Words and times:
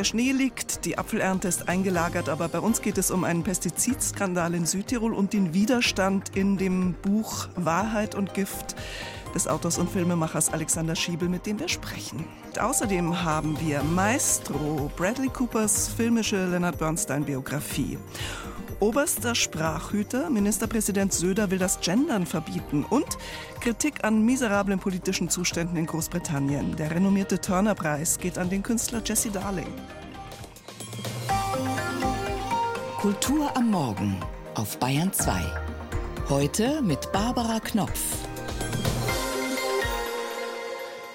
Der 0.00 0.04
Schnee 0.04 0.32
liegt, 0.32 0.86
die 0.86 0.96
Apfelernte 0.96 1.46
ist 1.46 1.68
eingelagert, 1.68 2.30
aber 2.30 2.48
bei 2.48 2.60
uns 2.60 2.80
geht 2.80 2.96
es 2.96 3.10
um 3.10 3.22
einen 3.22 3.42
Pestizidskandal 3.42 4.54
in 4.54 4.64
Südtirol 4.64 5.12
und 5.12 5.34
den 5.34 5.52
Widerstand 5.52 6.34
in 6.34 6.56
dem 6.56 6.94
Buch 6.94 7.48
Wahrheit 7.54 8.14
und 8.14 8.32
Gift 8.32 8.76
des 9.34 9.46
Autors 9.46 9.76
und 9.76 9.90
Filmemachers 9.90 10.54
Alexander 10.54 10.96
Schiebel, 10.96 11.28
mit 11.28 11.44
dem 11.44 11.60
wir 11.60 11.68
sprechen. 11.68 12.24
Außerdem 12.58 13.22
haben 13.24 13.60
wir 13.60 13.82
Maestro, 13.82 14.90
Bradley 14.96 15.28
Coopers 15.28 15.88
filmische 15.88 16.46
Leonard 16.46 16.78
Bernstein-Biografie. 16.78 17.98
Oberster 18.80 19.34
Sprachhüter, 19.34 20.30
Ministerpräsident 20.30 21.12
Söder 21.12 21.50
will 21.50 21.58
das 21.58 21.80
Gendern 21.80 22.24
verbieten 22.24 22.86
und 22.88 23.18
Kritik 23.60 24.04
an 24.04 24.24
miserablen 24.24 24.78
politischen 24.78 25.28
Zuständen 25.28 25.76
in 25.76 25.84
Großbritannien. 25.84 26.76
Der 26.76 26.90
renommierte 26.90 27.38
Turner-Preis 27.38 28.18
geht 28.18 28.38
an 28.38 28.48
den 28.48 28.62
Künstler 28.62 29.02
Jesse 29.04 29.30
Darling. 29.30 29.68
Kultur 32.98 33.54
am 33.54 33.70
Morgen 33.70 34.16
auf 34.54 34.78
Bayern 34.78 35.12
2. 35.12 35.32
Heute 36.30 36.80
mit 36.80 37.12
Barbara 37.12 37.60
Knopf. 37.60 38.19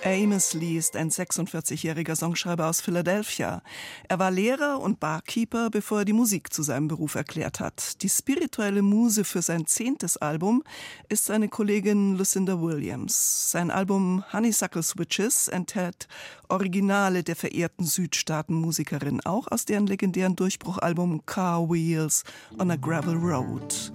Amos 0.08 0.54
Lee 0.54 0.78
ist 0.78 0.96
ein 0.96 1.10
46-jähriger 1.10 2.16
Songschreiber 2.16 2.68
aus 2.68 2.80
Philadelphia. 2.80 3.64
Er 4.08 4.20
war 4.20 4.30
Lehrer 4.30 4.80
und 4.80 5.00
Barkeeper, 5.00 5.72
bevor 5.72 6.00
er 6.00 6.06
die 6.06 6.14
Musik 6.14 6.54
zu 6.54 6.62
seinem 6.62 6.88
Beruf 6.88 7.16
erklärt 7.16 7.60
hat. 7.60 8.04
Die 8.04 8.10
spirituelle 8.10 8.84
Muse 8.84 9.24
für 9.24 9.42
sein 9.42 9.66
zehntes 9.66 10.18
Album 10.18 10.64
ist 11.10 11.26
seine 11.26 11.50
Kollegin 11.50 12.18
Lucinda 12.18 12.62
Williams. 12.62 13.50
Sein 13.50 13.72
Album 13.72 14.24
Honeysuckle 14.32 14.84
Switches 14.84 15.48
enthält 15.48 16.08
Originale 16.50 17.24
der 17.24 17.36
verehrten 17.36 17.86
Südstaatenmusikerin, 17.86 19.22
auch 19.26 19.48
aus 19.48 19.66
deren 19.66 19.88
legendären 19.88 20.36
Durchbruchalbum 20.36 21.26
Car 21.26 21.68
Wheels 21.68 22.24
on 22.60 22.70
a 22.70 22.76
Gravel 22.76 23.16
Road. 23.16 23.92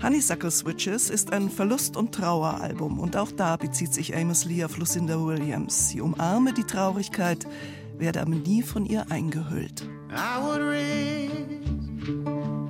Honeysuckle 0.00 0.50
Switches 0.50 1.10
ist 1.10 1.32
ein 1.32 1.50
Verlust- 1.50 1.96
und 1.96 2.14
Traueralbum 2.14 3.00
und 3.00 3.16
auch 3.16 3.32
da 3.32 3.56
bezieht 3.56 3.92
sich 3.92 4.16
Amos 4.16 4.44
Lee 4.44 4.64
auf 4.64 4.78
Lucinda 4.78 5.18
Williams. 5.18 5.88
Sie 5.88 6.00
umarme 6.00 6.52
die 6.52 6.62
Traurigkeit, 6.62 7.46
werde 7.98 8.20
aber 8.20 8.30
nie 8.30 8.62
von 8.62 8.86
ihr 8.86 9.10
eingehüllt. 9.10 9.88
I 10.10 10.40
would 10.40 10.60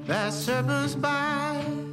that 0.07 0.33
serpent's 0.33 0.97
bite. 0.97 1.89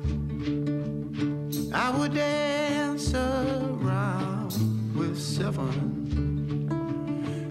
I 1.74 1.92
would 1.98 2.16
dance 2.16 3.14
around 3.14 4.54
with 4.96 5.20
seven. 5.20 6.72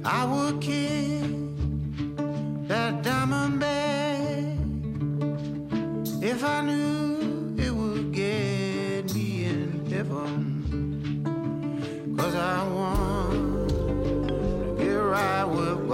I 0.05 0.25
would 0.25 0.61
kiss 0.62 1.14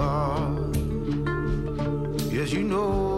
right 0.01 0.49
with 0.49 1.25
God. 1.25 2.31
Yes, 2.31 2.51
you 2.51 2.63
know, 2.63 3.10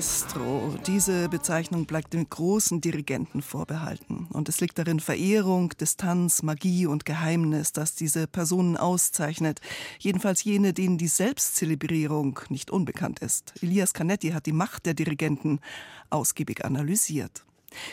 Maestro. 0.00 0.74
Diese 0.86 1.28
Bezeichnung 1.28 1.84
bleibt 1.84 2.14
den 2.14 2.26
großen 2.26 2.80
Dirigenten 2.80 3.42
vorbehalten. 3.42 4.28
Und 4.32 4.48
es 4.48 4.58
liegt 4.62 4.78
darin 4.78 4.98
Verehrung, 4.98 5.74
Distanz, 5.78 6.42
Magie 6.42 6.86
und 6.86 7.04
Geheimnis, 7.04 7.74
das 7.74 7.96
diese 7.96 8.26
Personen 8.26 8.78
auszeichnet. 8.78 9.60
Jedenfalls 9.98 10.42
jene, 10.42 10.72
denen 10.72 10.96
die 10.96 11.06
Selbstzelebrierung 11.06 12.40
nicht 12.48 12.70
unbekannt 12.70 13.18
ist. 13.18 13.52
Elias 13.60 13.92
Canetti 13.92 14.30
hat 14.30 14.46
die 14.46 14.54
Macht 14.54 14.86
der 14.86 14.94
Dirigenten 14.94 15.60
ausgiebig 16.08 16.64
analysiert. 16.64 17.44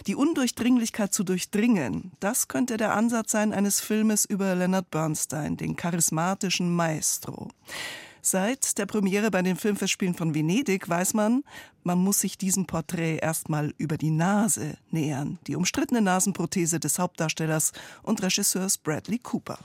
Die 0.07 0.15
Undurchdringlichkeit 0.15 1.13
zu 1.13 1.25
durchdringen, 1.25 2.13
das 2.21 2.47
könnte 2.47 2.77
der 2.77 2.95
Ansatz 2.95 3.33
sein 3.33 3.51
eines 3.51 3.81
Filmes 3.81 4.23
über 4.23 4.55
Leonard 4.55 4.89
Bernstein, 4.91 5.57
den 5.57 5.75
charismatischen 5.75 6.73
Maestro. 6.73 7.49
Seit 8.29 8.77
der 8.77 8.85
Premiere 8.85 9.31
bei 9.31 9.41
den 9.41 9.55
Filmfestspielen 9.55 10.13
von 10.13 10.35
Venedig 10.35 10.89
weiß 10.89 11.13
man, 11.13 11.45
man 11.85 11.97
muss 11.97 12.19
sich 12.19 12.37
diesem 12.37 12.65
Porträt 12.65 13.19
erstmal 13.21 13.73
über 13.77 13.95
die 13.95 14.09
Nase 14.09 14.73
nähern. 14.91 15.39
Die 15.47 15.55
umstrittene 15.55 16.01
Nasenprothese 16.01 16.81
des 16.81 16.99
Hauptdarstellers 16.99 17.71
und 18.03 18.21
Regisseurs 18.21 18.79
Bradley 18.79 19.19
Cooper. 19.19 19.57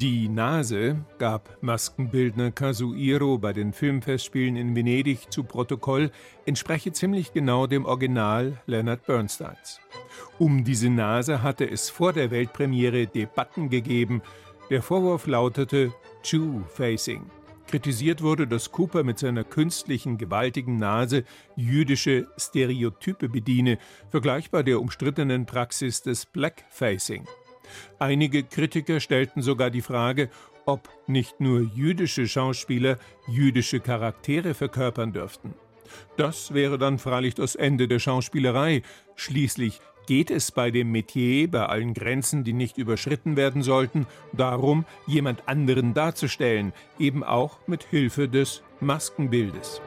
Die 0.00 0.28
Nase 0.28 1.04
gab 1.18 1.62
Maskenbildner 1.62 2.50
Kazuiro 2.50 3.38
bei 3.38 3.52
den 3.52 3.72
Filmfestspielen 3.72 4.56
in 4.56 4.74
Venedig 4.74 5.30
zu 5.30 5.44
Protokoll, 5.44 6.10
entspreche 6.46 6.90
ziemlich 6.90 7.32
genau 7.32 7.68
dem 7.68 7.84
Original 7.84 8.60
Leonard 8.66 9.06
Bernsteins. 9.06 9.78
Um 10.38 10.64
diese 10.64 10.90
Nase 10.90 11.42
hatte 11.42 11.68
es 11.68 11.90
vor 11.90 12.12
der 12.12 12.32
Weltpremiere 12.32 13.06
Debatten 13.06 13.70
gegeben, 13.70 14.22
der 14.70 14.82
Vorwurf 14.82 15.26
lautete 15.26 15.92
Jew-Facing. 16.24 17.30
Kritisiert 17.66 18.22
wurde, 18.22 18.46
dass 18.46 18.72
Cooper 18.72 19.02
mit 19.02 19.18
seiner 19.18 19.44
künstlichen, 19.44 20.16
gewaltigen 20.16 20.76
Nase 20.76 21.24
jüdische 21.56 22.26
Stereotype 22.38 23.28
bediene, 23.28 23.78
vergleichbar 24.10 24.62
der 24.62 24.80
umstrittenen 24.80 25.44
Praxis 25.44 26.02
des 26.02 26.24
Blackfacing. 26.26 27.26
Einige 27.98 28.44
Kritiker 28.44 29.00
stellten 29.00 29.42
sogar 29.42 29.70
die 29.70 29.82
Frage, 29.82 30.30
ob 30.64 30.88
nicht 31.06 31.40
nur 31.40 31.60
jüdische 31.60 32.26
Schauspieler 32.26 32.98
jüdische 33.26 33.80
Charaktere 33.80 34.54
verkörpern 34.54 35.12
dürften. 35.12 35.54
Das 36.16 36.52
wäre 36.54 36.78
dann 36.78 36.98
freilich 36.98 37.34
das 37.34 37.54
Ende 37.54 37.88
der 37.88 37.98
Schauspielerei. 37.98 38.82
Schließlich 39.14 39.80
geht 40.08 40.30
es 40.30 40.50
bei 40.52 40.70
dem 40.70 40.90
Metier, 40.90 41.50
bei 41.50 41.66
allen 41.66 41.92
Grenzen, 41.92 42.42
die 42.42 42.54
nicht 42.54 42.78
überschritten 42.78 43.36
werden 43.36 43.62
sollten, 43.62 44.06
darum, 44.32 44.86
jemand 45.06 45.46
anderen 45.46 45.92
darzustellen, 45.92 46.72
eben 46.98 47.22
auch 47.22 47.58
mit 47.66 47.82
Hilfe 47.82 48.26
des 48.26 48.62
Maskenbildes. 48.80 49.82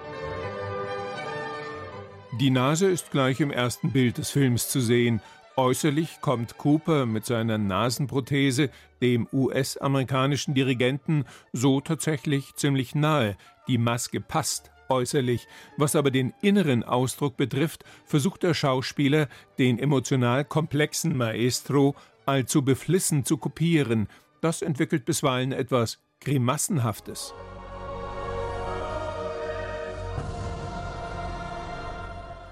Die 2.39 2.51
Nase 2.51 2.85
ist 2.85 3.09
gleich 3.09 3.39
im 3.39 3.49
ersten 3.49 3.91
Bild 3.91 4.19
des 4.19 4.29
Films 4.29 4.69
zu 4.69 4.79
sehen. 4.79 5.21
Äußerlich 5.55 6.21
kommt 6.21 6.55
Cooper 6.59 7.07
mit 7.07 7.25
seiner 7.25 7.57
Nasenprothese 7.57 8.69
dem 9.01 9.27
US-amerikanischen 9.33 10.53
Dirigenten 10.53 11.25
so 11.51 11.81
tatsächlich 11.81 12.53
ziemlich 12.53 12.93
nahe. 12.93 13.37
Die 13.67 13.79
Maske 13.79 14.21
passt 14.21 14.70
äußerlich. 14.91 15.47
Was 15.77 15.95
aber 15.95 16.11
den 16.11 16.33
inneren 16.41 16.83
Ausdruck 16.83 17.37
betrifft, 17.37 17.83
versucht 18.05 18.43
der 18.43 18.53
Schauspieler, 18.53 19.27
den 19.57 19.79
emotional 19.79 20.45
komplexen 20.45 21.17
Maestro 21.17 21.95
allzu 22.25 22.61
beflissen 22.61 23.25
zu 23.25 23.37
kopieren. 23.37 24.07
Das 24.41 24.61
entwickelt 24.61 25.05
bisweilen 25.05 25.51
etwas 25.51 25.99
Grimassenhaftes. 26.19 27.33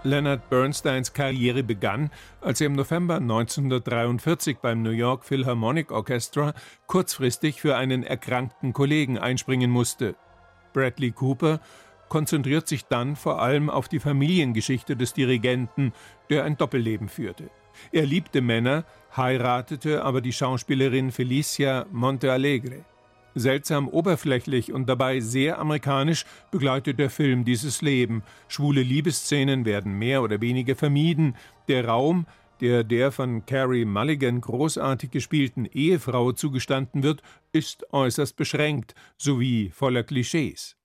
Leonard 0.04 0.50
Bernsteins 0.50 1.12
Karriere 1.14 1.62
begann, 1.62 2.10
als 2.40 2.62
er 2.62 2.68
im 2.68 2.74
November 2.74 3.16
1943 3.16 4.60
beim 4.60 4.82
New 4.82 4.92
York 4.92 5.26
Philharmonic 5.26 5.92
Orchestra 5.92 6.54
kurzfristig 6.88 7.60
für 7.60 7.76
einen 7.76 8.04
erkrankten 8.04 8.72
Kollegen 8.72 9.18
einspringen 9.18 9.70
musste. 9.70 10.16
Bradley 10.72 11.12
Cooper 11.12 11.60
konzentriert 12.10 12.68
sich 12.68 12.86
dann 12.86 13.16
vor 13.16 13.42
allem 13.42 13.70
auf 13.70 13.88
die 13.88 14.00
Familiengeschichte 14.00 14.96
des 14.96 15.14
Dirigenten, 15.14 15.94
der 16.30 16.44
ein 16.44 16.58
Doppelleben 16.58 17.08
führte. 17.08 17.50
Er 17.92 18.06
liebte 18.06 18.42
Männer, 18.42 18.84
heiratete 19.16 20.04
aber 20.04 20.22
die 20.22 20.34
Schauspielerin 20.34 21.12
Felicia 21.12 21.86
Montealegre. 21.92 22.84
Seltsam 23.36 23.88
oberflächlich 23.88 24.74
und 24.74 24.90
dabei 24.90 25.20
sehr 25.20 25.60
amerikanisch 25.60 26.26
begleitet 26.52 27.00
der 27.00 27.10
Film 27.10 27.46
dieses 27.46 27.82
Leben. 27.82 28.24
Schwule 28.48 28.82
Liebesszenen 28.82 29.66
werden 29.66 29.94
mehr 29.94 30.24
oder 30.24 30.42
weniger 30.42 30.76
vermieden. 30.76 31.36
Der 31.68 31.86
Raum, 31.86 32.26
der 32.60 32.84
der 32.84 33.12
von 33.12 33.46
Carrie 33.46 33.86
Mulligan 33.86 34.42
großartig 34.42 35.12
gespielten 35.12 35.66
Ehefrau 35.66 36.32
zugestanden 36.32 37.04
wird, 37.04 37.22
ist 37.52 37.86
äußerst 37.94 38.36
beschränkt 38.36 38.96
sowie 39.18 39.70
voller 39.70 40.04
Klischees. 40.04 40.79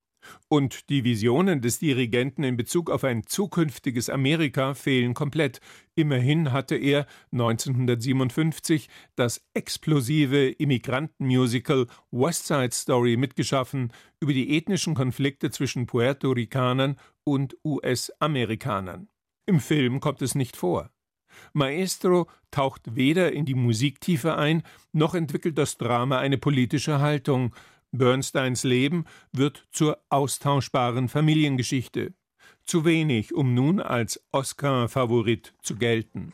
Und 0.49 0.89
die 0.91 1.05
Visionen 1.05 1.61
des 1.61 1.79
Dirigenten 1.79 2.45
in 2.45 2.57
Bezug 2.57 2.91
auf 2.91 3.05
ein 3.05 3.27
zukünftiges 3.27 4.11
Amerika 4.11 4.75
fehlen 4.75 5.15
komplett. 5.15 5.61
Immerhin 5.95 6.53
hatte 6.53 6.77
er 6.77 7.07
1957 7.33 8.89
das 9.17 9.45
explosive 9.55 10.49
Immigrantenmusical 10.49 11.87
West 12.11 12.47
Side 12.47 12.73
Story 12.73 13.17
mitgeschaffen 13.17 13.93
über 14.21 14.33
die 14.33 14.57
ethnischen 14.57 14.95
Konflikte 14.95 15.51
zwischen 15.51 15.87
Puerto 15.87 16.31
Ricanern 16.31 16.97
und 17.25 17.57
US-Amerikanern. 17.65 19.09
Im 19.47 19.61
Film 19.61 20.01
kommt 20.01 20.23
es 20.23 20.35
nicht 20.35 20.57
vor. 20.57 20.91
Maestro 21.53 22.29
taucht 22.51 22.95
weder 22.95 23.33
in 23.33 23.45
die 23.45 23.55
Musiktiefe 23.55 24.37
ein, 24.37 24.63
noch 24.93 25.15
entwickelt 25.15 25.59
das 25.59 25.77
Drama 25.77 26.19
eine 26.19 26.39
politische 26.39 27.01
Haltung, 27.01 27.55
Bernsteins 27.97 28.65
Leben 28.65 29.05
wird 29.33 29.67
zur 29.71 29.99
austauschbaren 30.09 31.09
Familiengeschichte. 31.09 32.13
Zu 32.65 32.85
wenig, 32.85 33.35
um 33.35 33.55
nun 33.55 33.81
als 33.81 34.21
Oscar-Favorit 34.33 35.55
zu 35.63 35.77
gelten. 35.77 36.33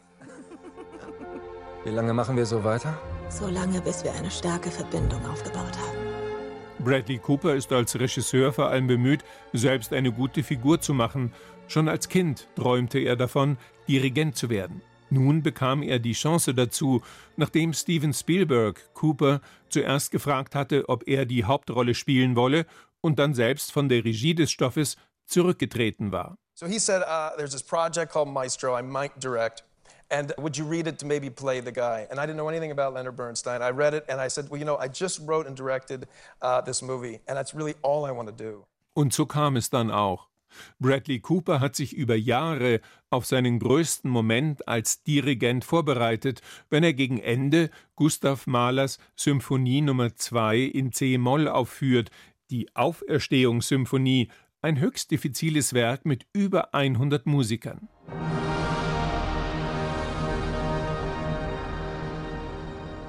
Wie 1.84 1.90
lange 1.90 2.14
machen 2.14 2.36
wir 2.36 2.46
so 2.46 2.64
weiter? 2.64 2.98
So 3.28 3.46
lange, 3.46 3.80
bis 3.80 4.04
wir 4.04 4.12
eine 4.12 4.30
starke 4.30 4.70
Verbindung 4.70 5.24
aufgebaut 5.26 5.76
haben. 5.78 6.84
Bradley 6.84 7.18
Cooper 7.18 7.54
ist 7.54 7.72
als 7.72 7.98
Regisseur 7.98 8.52
vor 8.52 8.68
allem 8.68 8.86
bemüht, 8.86 9.22
selbst 9.52 9.92
eine 9.92 10.12
gute 10.12 10.42
Figur 10.42 10.80
zu 10.80 10.94
machen. 10.94 11.32
Schon 11.68 11.88
als 11.88 12.08
Kind 12.08 12.48
träumte 12.56 12.98
er 12.98 13.16
davon, 13.16 13.58
Dirigent 13.86 14.36
zu 14.36 14.48
werden. 14.48 14.82
Nun 15.10 15.42
bekam 15.42 15.82
er 15.82 15.98
die 15.98 16.12
Chance 16.12 16.54
dazu, 16.54 17.02
nachdem 17.36 17.72
Steven 17.72 18.12
Spielberg 18.12 18.94
Cooper 18.94 19.40
zuerst 19.68 20.12
gefragt 20.12 20.54
hatte, 20.54 20.88
ob 20.88 21.06
er 21.08 21.26
die 21.26 21.44
Hauptrolle 21.44 21.94
spielen 21.94 22.36
wolle 22.36 22.64
und 23.00 23.18
dann 23.18 23.34
selbst 23.34 23.72
von 23.72 23.88
der 23.88 24.04
Regie 24.04 24.34
des 24.34 24.50
Stoffes 24.50 24.96
zurückgetreten 25.26 26.12
war. 26.12 26.38
So 26.54 26.66
he 26.66 26.78
said, 26.78 27.02
uh, 27.02 27.36
there's 27.36 27.52
this 27.52 27.62
project 27.62 28.12
called 28.12 28.28
Maestro 28.28 28.78
I 28.78 28.82
might 28.82 29.18
direct. 29.18 29.64
And 30.10 30.32
would 30.38 30.56
you 30.56 30.64
read 30.64 30.86
it 30.86 30.98
to 30.98 31.06
maybe 31.06 31.30
play 31.30 31.60
the 31.60 31.72
guy? 31.72 32.06
And 32.10 32.18
I 32.18 32.26
didn't 32.26 32.36
know 32.36 32.48
anything 32.48 32.72
about 32.72 32.94
Leonard 32.94 33.16
Bernstein. 33.16 33.62
I 33.62 33.70
read 33.70 33.94
it 33.94 34.04
and 34.08 34.20
I 34.20 34.28
said, 34.28 34.50
well, 34.50 34.58
you 34.58 34.64
know, 34.64 34.76
I 34.76 34.88
just 34.88 35.20
wrote 35.26 35.46
and 35.46 35.56
directed 35.56 36.08
uh, 36.42 36.60
this 36.60 36.82
movie, 36.82 37.20
and 37.28 37.36
that's 37.36 37.54
really 37.54 37.74
all 37.82 38.04
I 38.04 38.10
want 38.10 38.28
to 38.28 38.34
do. 38.34 38.66
Und 38.94 39.12
so 39.12 39.24
kam 39.24 39.56
es 39.56 39.70
dann 39.70 39.90
auch. 39.90 40.29
Bradley 40.78 41.20
Cooper 41.20 41.60
hat 41.60 41.76
sich 41.76 41.94
über 41.94 42.16
Jahre 42.16 42.80
auf 43.10 43.26
seinen 43.26 43.58
größten 43.58 44.10
Moment 44.10 44.66
als 44.68 45.02
Dirigent 45.02 45.64
vorbereitet, 45.64 46.42
wenn 46.68 46.84
er 46.84 46.92
gegen 46.92 47.18
Ende 47.18 47.70
Gustav 47.96 48.46
Mahlers 48.46 48.98
Symphonie 49.16 49.80
Nummer 49.80 50.14
2 50.14 50.58
in 50.58 50.92
C-Moll 50.92 51.48
aufführt, 51.48 52.10
die 52.50 52.74
Auferstehungssymphonie, 52.74 54.28
ein 54.62 54.78
höchst 54.78 55.10
diffiziles 55.10 55.72
Werk 55.72 56.04
mit 56.04 56.26
über 56.32 56.74
100 56.74 57.26
Musikern. 57.26 57.88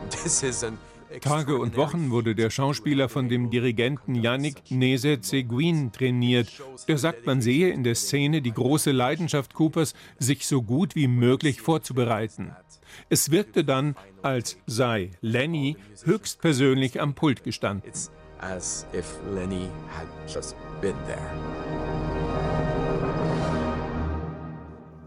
This 0.09 0.43
is 0.43 0.63
an 0.63 0.77
Tage 1.19 1.57
und 1.57 1.75
Wochen 1.75 2.11
wurde 2.11 2.35
der 2.35 2.49
Schauspieler 2.49 3.09
von 3.09 3.27
dem 3.27 3.49
Dirigenten 3.49 4.15
Yannick 4.15 4.69
Nese-Seguin 4.69 5.91
trainiert. 5.91 6.47
Der 6.87 6.97
sagt, 6.97 7.25
man 7.25 7.41
sehe 7.41 7.69
in 7.69 7.83
der 7.83 7.95
Szene 7.95 8.41
die 8.41 8.53
große 8.53 8.91
Leidenschaft 8.91 9.53
Coopers, 9.53 9.93
sich 10.19 10.47
so 10.47 10.61
gut 10.61 10.95
wie 10.95 11.07
möglich 11.07 11.61
vorzubereiten. 11.61 12.55
Es 13.09 13.31
wirkte 13.31 13.63
dann, 13.63 13.95
als 14.21 14.57
sei 14.65 15.11
Lenny 15.21 15.75
höchstpersönlich 16.03 17.01
am 17.01 17.13
Pult 17.13 17.43
gestanden. 17.43 17.91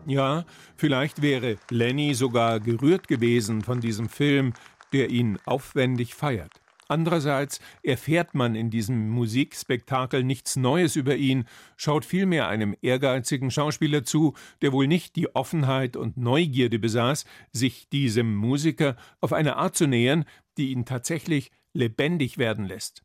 Ja, 0.07 0.45
vielleicht 0.77 1.23
wäre 1.23 1.57
Lenny 1.71 2.15
sogar 2.15 2.61
gerührt 2.61 3.09
gewesen 3.09 3.63
von 3.63 3.81
diesem 3.81 4.09
Film, 4.11 4.53
der 4.93 5.11
ihn 5.11 5.39
aufwendig 5.45 6.15
feiert. 6.15 6.61
Andererseits 6.89 7.61
erfährt 7.83 8.35
man 8.35 8.55
in 8.55 8.71
diesem 8.71 9.09
Musikspektakel 9.09 10.23
nichts 10.23 10.57
Neues 10.57 10.97
über 10.97 11.17
ihn, 11.17 11.47
schaut 11.77 12.05
vielmehr 12.05 12.49
einem 12.49 12.77
ehrgeizigen 12.83 13.51
Schauspieler 13.51 14.05
zu, 14.05 14.35
der 14.61 14.73
wohl 14.73 14.87
nicht 14.87 15.17
die 15.17 15.35
Offenheit 15.35 15.97
und 15.97 16.17
Neugierde 16.17 16.79
besaß, 16.79 17.25
sich 17.53 17.89
diesem 17.89 18.35
Musiker 18.37 18.97
auf 19.21 19.33
eine 19.33 19.57
Art 19.57 19.77
zu 19.77 19.87
nähern, 19.87 20.25
die 20.59 20.73
ihn 20.73 20.85
tatsächlich 20.85 21.51
lebendig 21.73 22.37
werden 22.39 22.67
lässt. 22.67 23.03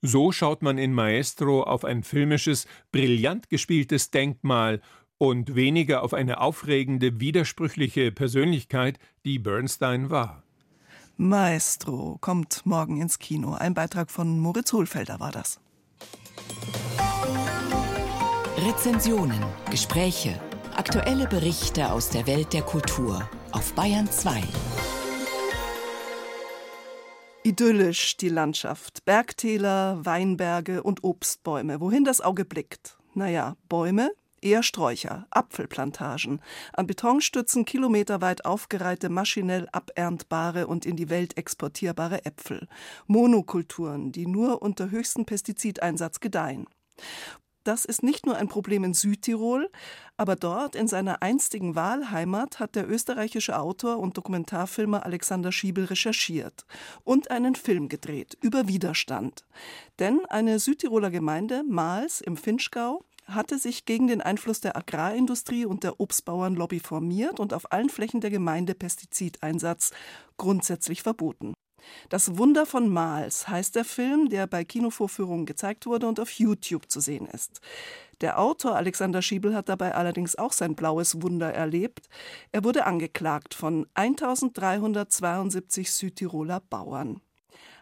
So 0.00 0.32
schaut 0.32 0.62
man 0.62 0.78
in 0.78 0.94
Maestro 0.94 1.64
auf 1.64 1.84
ein 1.84 2.02
filmisches, 2.02 2.66
brillant 2.92 3.50
gespieltes 3.50 4.10
Denkmal 4.10 4.80
und 5.18 5.54
weniger 5.54 6.02
auf 6.02 6.14
eine 6.14 6.40
aufregende, 6.40 7.20
widersprüchliche 7.20 8.12
Persönlichkeit, 8.12 8.98
die 9.24 9.38
Bernstein 9.38 10.10
war. 10.10 10.45
Maestro 11.18 12.18
kommt 12.20 12.66
morgen 12.66 13.00
ins 13.00 13.18
Kino. 13.18 13.54
Ein 13.54 13.72
Beitrag 13.72 14.10
von 14.10 14.38
Moritz 14.38 14.74
Hohlfelder 14.74 15.18
war 15.18 15.32
das. 15.32 15.58
Rezensionen, 18.58 19.42
Gespräche, 19.70 20.38
aktuelle 20.76 21.26
Berichte 21.26 21.90
aus 21.90 22.10
der 22.10 22.26
Welt 22.26 22.52
der 22.52 22.60
Kultur 22.60 23.26
auf 23.50 23.72
Bayern 23.72 24.10
2. 24.10 24.42
Idyllisch 27.44 28.18
die 28.18 28.28
Landschaft. 28.28 29.06
Bergtäler, 29.06 30.04
Weinberge 30.04 30.82
und 30.82 31.02
Obstbäume. 31.02 31.80
Wohin 31.80 32.04
das 32.04 32.20
Auge 32.20 32.44
blickt. 32.44 32.98
Naja, 33.14 33.56
Bäume, 33.70 34.10
eher 34.40 34.62
Sträucher, 34.62 35.26
Apfelplantagen, 35.30 36.40
an 36.72 36.86
Betonstützen 36.86 37.64
kilometerweit 37.64 38.44
aufgereihte 38.44 39.08
maschinell 39.08 39.68
aberntbare 39.72 40.66
und 40.66 40.86
in 40.86 40.96
die 40.96 41.10
Welt 41.10 41.36
exportierbare 41.36 42.24
Äpfel, 42.24 42.68
Monokulturen, 43.06 44.12
die 44.12 44.26
nur 44.26 44.62
unter 44.62 44.90
höchstem 44.90 45.24
Pestizideinsatz 45.24 46.20
gedeihen. 46.20 46.66
Das 47.66 47.84
ist 47.84 48.04
nicht 48.04 48.26
nur 48.26 48.36
ein 48.36 48.46
Problem 48.46 48.84
in 48.84 48.94
Südtirol, 48.94 49.68
aber 50.16 50.36
dort 50.36 50.76
in 50.76 50.86
seiner 50.86 51.20
einstigen 51.20 51.74
Wahlheimat 51.74 52.60
hat 52.60 52.76
der 52.76 52.88
österreichische 52.88 53.58
Autor 53.58 53.98
und 53.98 54.16
Dokumentarfilmer 54.16 55.04
Alexander 55.04 55.50
Schiebel 55.50 55.86
recherchiert 55.86 56.64
und 57.02 57.32
einen 57.32 57.56
Film 57.56 57.88
gedreht 57.88 58.38
über 58.40 58.68
Widerstand. 58.68 59.44
Denn 59.98 60.24
eine 60.28 60.60
Südtiroler 60.60 61.10
Gemeinde, 61.10 61.64
Maals 61.64 62.20
im 62.20 62.36
Finchgau, 62.36 63.04
hatte 63.26 63.58
sich 63.58 63.84
gegen 63.84 64.06
den 64.06 64.20
Einfluss 64.20 64.60
der 64.60 64.76
Agrarindustrie 64.76 65.66
und 65.66 65.84
der 65.84 66.00
Obstbauernlobby 66.00 66.80
formiert 66.80 67.40
und 67.40 67.52
auf 67.52 67.72
allen 67.72 67.90
Flächen 67.90 68.20
der 68.20 68.30
Gemeinde 68.30 68.74
Pestizideinsatz 68.74 69.92
grundsätzlich 70.36 71.02
verboten. 71.02 71.54
Das 72.08 72.36
Wunder 72.36 72.66
von 72.66 72.88
Mals 72.88 73.48
heißt 73.48 73.74
der 73.76 73.84
Film, 73.84 74.28
der 74.28 74.46
bei 74.46 74.64
Kinovorführungen 74.64 75.46
gezeigt 75.46 75.86
wurde 75.86 76.06
und 76.08 76.20
auf 76.20 76.30
YouTube 76.30 76.90
zu 76.90 77.00
sehen 77.00 77.26
ist. 77.26 77.60
Der 78.22 78.38
Autor 78.38 78.76
Alexander 78.76 79.22
Schiebel 79.22 79.54
hat 79.54 79.68
dabei 79.68 79.94
allerdings 79.94 80.36
auch 80.36 80.52
sein 80.52 80.74
blaues 80.74 81.20
Wunder 81.22 81.52
erlebt. 81.52 82.08
Er 82.50 82.64
wurde 82.64 82.86
angeklagt 82.86 83.54
von 83.54 83.86
1372 83.94 85.92
Südtiroler 85.92 86.60
Bauern. 86.60 87.20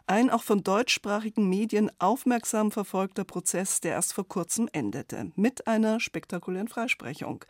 Ein 0.06 0.28
auch 0.28 0.42
von 0.42 0.62
deutschsprachigen 0.62 1.48
Medien 1.48 1.90
aufmerksam 1.98 2.70
verfolgter 2.70 3.24
Prozess, 3.24 3.80
der 3.80 3.92
erst 3.92 4.12
vor 4.12 4.28
kurzem 4.28 4.68
endete, 4.72 5.32
mit 5.34 5.66
einer 5.66 5.98
spektakulären 5.98 6.68
Freisprechung. 6.68 7.42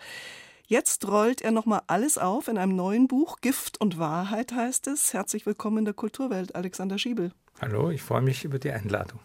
Jetzt 0.64 1.08
rollt 1.08 1.42
er 1.42 1.50
nochmal 1.50 1.82
alles 1.88 2.16
auf 2.16 2.46
in 2.46 2.56
einem 2.56 2.76
neuen 2.76 3.08
Buch. 3.08 3.40
Gift 3.40 3.80
und 3.80 3.99
Wahrheit 3.99 4.52
heißt 4.52 4.87
es. 4.87 5.12
Herzlich 5.12 5.46
willkommen 5.46 5.78
in 5.78 5.84
der 5.84 5.94
Kulturwelt, 5.94 6.54
Alexander 6.54 6.96
Schiebel. 6.96 7.32
Hallo, 7.61 7.90
ich 7.90 8.02
freue 8.02 8.23
mich 8.23 8.44
über 8.44 8.61
die 8.61 8.70
Einladung. 8.70 9.18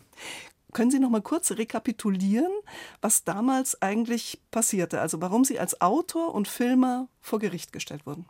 Können 0.73 0.89
Sie 0.89 0.99
noch 0.99 1.11
mal 1.11 1.21
kurz 1.21 1.51
rekapitulieren, 1.51 2.51
was 2.99 3.25
damals 3.25 3.79
eigentlich 3.79 4.41
passierte? 4.49 5.01
Also 5.01 5.21
warum 5.21 5.43
Sie 5.43 5.59
als 5.59 5.81
Autor 5.81 6.33
und 6.33 6.47
Filmer 6.47 7.07
vor 7.21 7.37
Gericht 7.37 7.73
gestellt 7.73 8.07
wurden? 8.07 8.25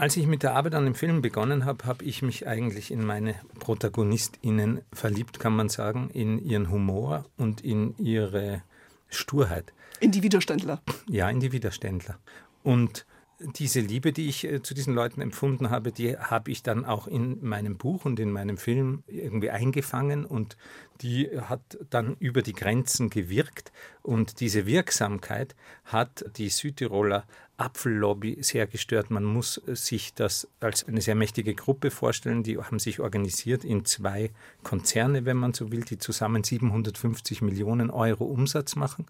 Als 0.00 0.16
ich 0.16 0.26
mit 0.26 0.42
der 0.42 0.54
Arbeit 0.54 0.74
an 0.74 0.86
dem 0.86 0.94
Film 0.94 1.20
begonnen 1.20 1.66
habe, 1.66 1.84
habe 1.84 2.06
ich 2.06 2.22
mich 2.22 2.48
eigentlich 2.48 2.90
in 2.90 3.04
meine 3.04 3.34
ProtagonistInnen 3.58 4.80
verliebt, 4.94 5.38
kann 5.38 5.54
man 5.54 5.68
sagen, 5.68 6.08
in 6.08 6.42
ihren 6.42 6.70
Humor 6.70 7.26
und 7.36 7.60
in 7.60 7.94
ihre 7.98 8.62
Sturheit. 9.10 9.74
In 10.00 10.10
die 10.10 10.22
Widerständler. 10.22 10.80
Ja, 11.06 11.28
in 11.28 11.40
die 11.40 11.52
Widerständler. 11.52 12.18
Und 12.62 13.04
diese 13.40 13.80
Liebe, 13.80 14.12
die 14.12 14.28
ich 14.28 14.44
äh, 14.44 14.62
zu 14.62 14.74
diesen 14.74 14.94
Leuten 14.94 15.20
empfunden 15.20 15.68
habe, 15.68 15.92
die 15.92 16.16
habe 16.16 16.50
ich 16.50 16.62
dann 16.62 16.84
auch 16.84 17.06
in 17.06 17.44
meinem 17.44 17.76
Buch 17.76 18.06
und 18.06 18.18
in 18.20 18.32
meinem 18.32 18.56
Film 18.56 19.02
irgendwie 19.06 19.50
eingefangen 19.50 20.24
und 20.24 20.56
die 21.02 21.28
hat 21.40 21.78
dann 21.90 22.16
über 22.20 22.42
die 22.42 22.52
Grenzen 22.52 23.10
gewirkt 23.10 23.72
und 24.02 24.40
diese 24.40 24.66
Wirksamkeit 24.66 25.56
hat 25.84 26.24
die 26.36 26.48
Südtiroler 26.48 27.24
Apfellobby 27.60 28.38
sehr 28.40 28.66
gestört. 28.66 29.10
Man 29.10 29.24
muss 29.24 29.60
sich 29.66 30.14
das 30.14 30.48
als 30.60 30.86
eine 30.88 31.00
sehr 31.00 31.14
mächtige 31.14 31.54
Gruppe 31.54 31.90
vorstellen. 31.90 32.42
Die 32.42 32.58
haben 32.58 32.78
sich 32.78 33.00
organisiert 33.00 33.64
in 33.64 33.84
zwei 33.84 34.30
Konzerne, 34.62 35.26
wenn 35.26 35.36
man 35.36 35.52
so 35.52 35.70
will, 35.70 35.82
die 35.82 35.98
zusammen 35.98 36.42
750 36.42 37.42
Millionen 37.42 37.90
Euro 37.90 38.24
Umsatz 38.24 38.76
machen. 38.76 39.06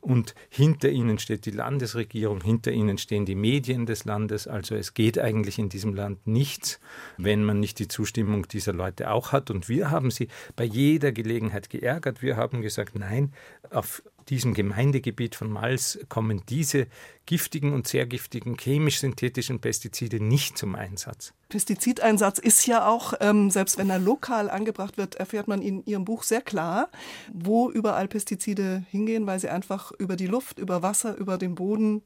Und 0.00 0.36
hinter 0.48 0.90
ihnen 0.90 1.18
steht 1.18 1.44
die 1.44 1.50
Landesregierung, 1.50 2.40
hinter 2.40 2.70
ihnen 2.70 2.98
stehen 2.98 3.26
die 3.26 3.34
Medien 3.34 3.84
des 3.84 4.04
Landes. 4.04 4.46
Also 4.46 4.76
es 4.76 4.94
geht 4.94 5.18
eigentlich 5.18 5.58
in 5.58 5.68
diesem 5.68 5.92
Land 5.92 6.24
nichts, 6.26 6.78
wenn 7.16 7.44
man 7.44 7.58
nicht 7.58 7.80
die 7.80 7.88
Zustimmung 7.88 8.46
dieser 8.46 8.72
Leute 8.72 9.10
auch 9.10 9.32
hat. 9.32 9.50
Und 9.50 9.68
wir 9.68 9.90
haben 9.90 10.12
sie 10.12 10.28
bei 10.54 10.64
jeder 10.64 11.10
Gelegenheit 11.10 11.68
geärgert. 11.68 12.22
Wir 12.22 12.36
haben 12.36 12.62
gesagt, 12.62 12.96
nein, 12.96 13.32
auf 13.70 14.02
diesem 14.28 14.54
Gemeindegebiet 14.54 15.34
von 15.34 15.50
Mals 15.50 15.98
kommen 16.08 16.42
diese 16.48 16.86
giftigen 17.26 17.72
und 17.72 17.86
sehr 17.86 18.06
giftigen 18.06 18.56
chemisch-synthetischen 18.56 19.60
Pestizide 19.60 20.22
nicht 20.22 20.56
zum 20.56 20.74
Einsatz. 20.74 21.34
Pestizideinsatz 21.48 22.38
ist 22.38 22.66
ja 22.66 22.86
auch, 22.86 23.14
ähm, 23.20 23.50
selbst 23.50 23.78
wenn 23.78 23.90
er 23.90 23.98
lokal 23.98 24.50
angebracht 24.50 24.96
wird, 24.96 25.16
erfährt 25.16 25.48
man 25.48 25.62
in 25.62 25.84
Ihrem 25.84 26.04
Buch 26.04 26.22
sehr 26.22 26.40
klar, 26.40 26.88
wo 27.32 27.70
überall 27.70 28.08
Pestizide 28.08 28.84
hingehen, 28.90 29.26
weil 29.26 29.40
sie 29.40 29.48
einfach 29.48 29.92
über 29.98 30.16
die 30.16 30.26
Luft, 30.26 30.58
über 30.58 30.82
Wasser, 30.82 31.16
über 31.16 31.38
den 31.38 31.54
Boden 31.54 32.02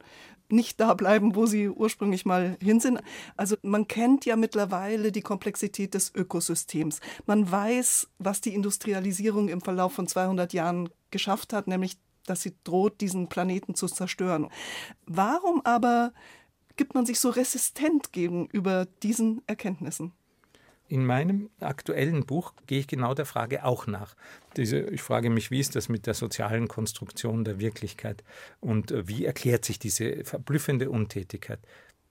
nicht 0.49 0.81
da 0.81 0.95
bleiben, 0.95 1.35
wo 1.35 1.47
sie 1.47 1.69
ursprünglich 1.69 2.26
mal 2.26 2.57
hin 2.61 2.79
sind. 2.79 3.00
Also 3.37 3.57
man 3.62 3.88
kennt 3.88 4.25
ja 4.26 4.37
mittlerweile 4.37 5.11
die 5.11 5.23
Komplexität 5.23 5.95
des 5.95 6.14
Ökosystems. 6.14 7.00
Man 7.26 7.50
weiß, 7.50 8.09
was 8.19 8.41
die 8.41 8.55
Industrialisierung 8.55 9.49
im 9.49 9.61
Verlauf 9.61 9.95
von 9.95 10.07
200 10.07 10.52
Jahren 10.52 10.91
geschafft 11.11 11.52
hat, 11.52 11.67
nämlich 11.67 11.97
dass 12.26 12.43
sie 12.43 12.55
droht, 12.64 13.00
diesen 13.00 13.29
Planeten 13.29 13.75
zu 13.75 13.87
zerstören. 13.87 14.49
Warum 15.07 15.61
aber 15.64 16.12
gibt 16.76 16.95
man 16.95 17.07
sich 17.07 17.21
so 17.21 17.31
resistent 17.31 18.12
gegenüber 18.12 18.87
diesen 19.02 19.43
Erkenntnissen? 19.47 20.12
In 20.88 21.07
meinem 21.07 21.49
aktuellen 21.61 22.26
Buch 22.26 22.52
gehe 22.67 22.81
ich 22.81 22.87
genau 22.87 23.14
der 23.14 23.25
Frage 23.25 23.64
auch 23.64 23.87
nach. 23.87 24.14
Diese, 24.59 24.79
ich 24.79 25.00
frage 25.00 25.31
mich, 25.31 25.50
wie 25.50 25.61
ist 25.61 25.75
das 25.75 25.88
mit 25.88 26.07
der 26.07 26.12
sozialen 26.12 26.69
Konstruktion 26.69 27.45
der 27.45 27.59
Wirklichkeit 27.61 28.23
und 28.61 28.91
äh, 28.91 29.09
wie 29.09 29.25
erklärt 29.25 29.64
sich 29.64 29.79
diese 29.79 30.25
verblüffende 30.25 30.91
Untätigkeit? 30.91 31.61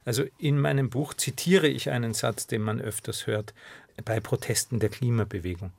Also 0.04 0.24
in 0.40 0.60
meinem 0.60 0.90
Buch 0.90 1.14
zitiere 1.14 1.68
ich 1.68 1.92
einen 1.92 2.16
Satz, 2.16 2.48
den 2.48 2.64
man 2.64 2.82
öfters 2.82 3.28
hört 3.28 3.54
bei 4.04 4.20
Protesten 4.20 4.80
der 4.80 4.90
Klimabewegung. 4.90 5.72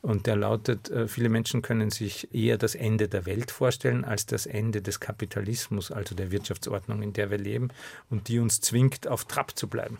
Und 0.00 0.26
der 0.26 0.36
lautet, 0.36 0.90
äh, 0.90 1.08
viele 1.08 1.28
Menschen 1.28 1.62
können 1.62 1.90
sich 1.90 2.32
eher 2.32 2.56
das 2.56 2.74
Ende 2.74 3.08
der 3.08 3.26
Welt 3.26 3.50
vorstellen 3.50 4.04
als 4.04 4.26
das 4.26 4.46
Ende 4.46 4.80
des 4.80 5.00
Kapitalismus, 5.00 5.90
also 5.90 6.14
der 6.14 6.30
Wirtschaftsordnung, 6.30 7.02
in 7.02 7.12
der 7.12 7.30
wir 7.30 7.38
leben 7.38 7.68
und 8.08 8.28
die 8.28 8.38
uns 8.38 8.60
zwingt, 8.60 9.08
auf 9.08 9.24
Trab 9.24 9.58
zu 9.58 9.68
bleiben. 9.68 9.98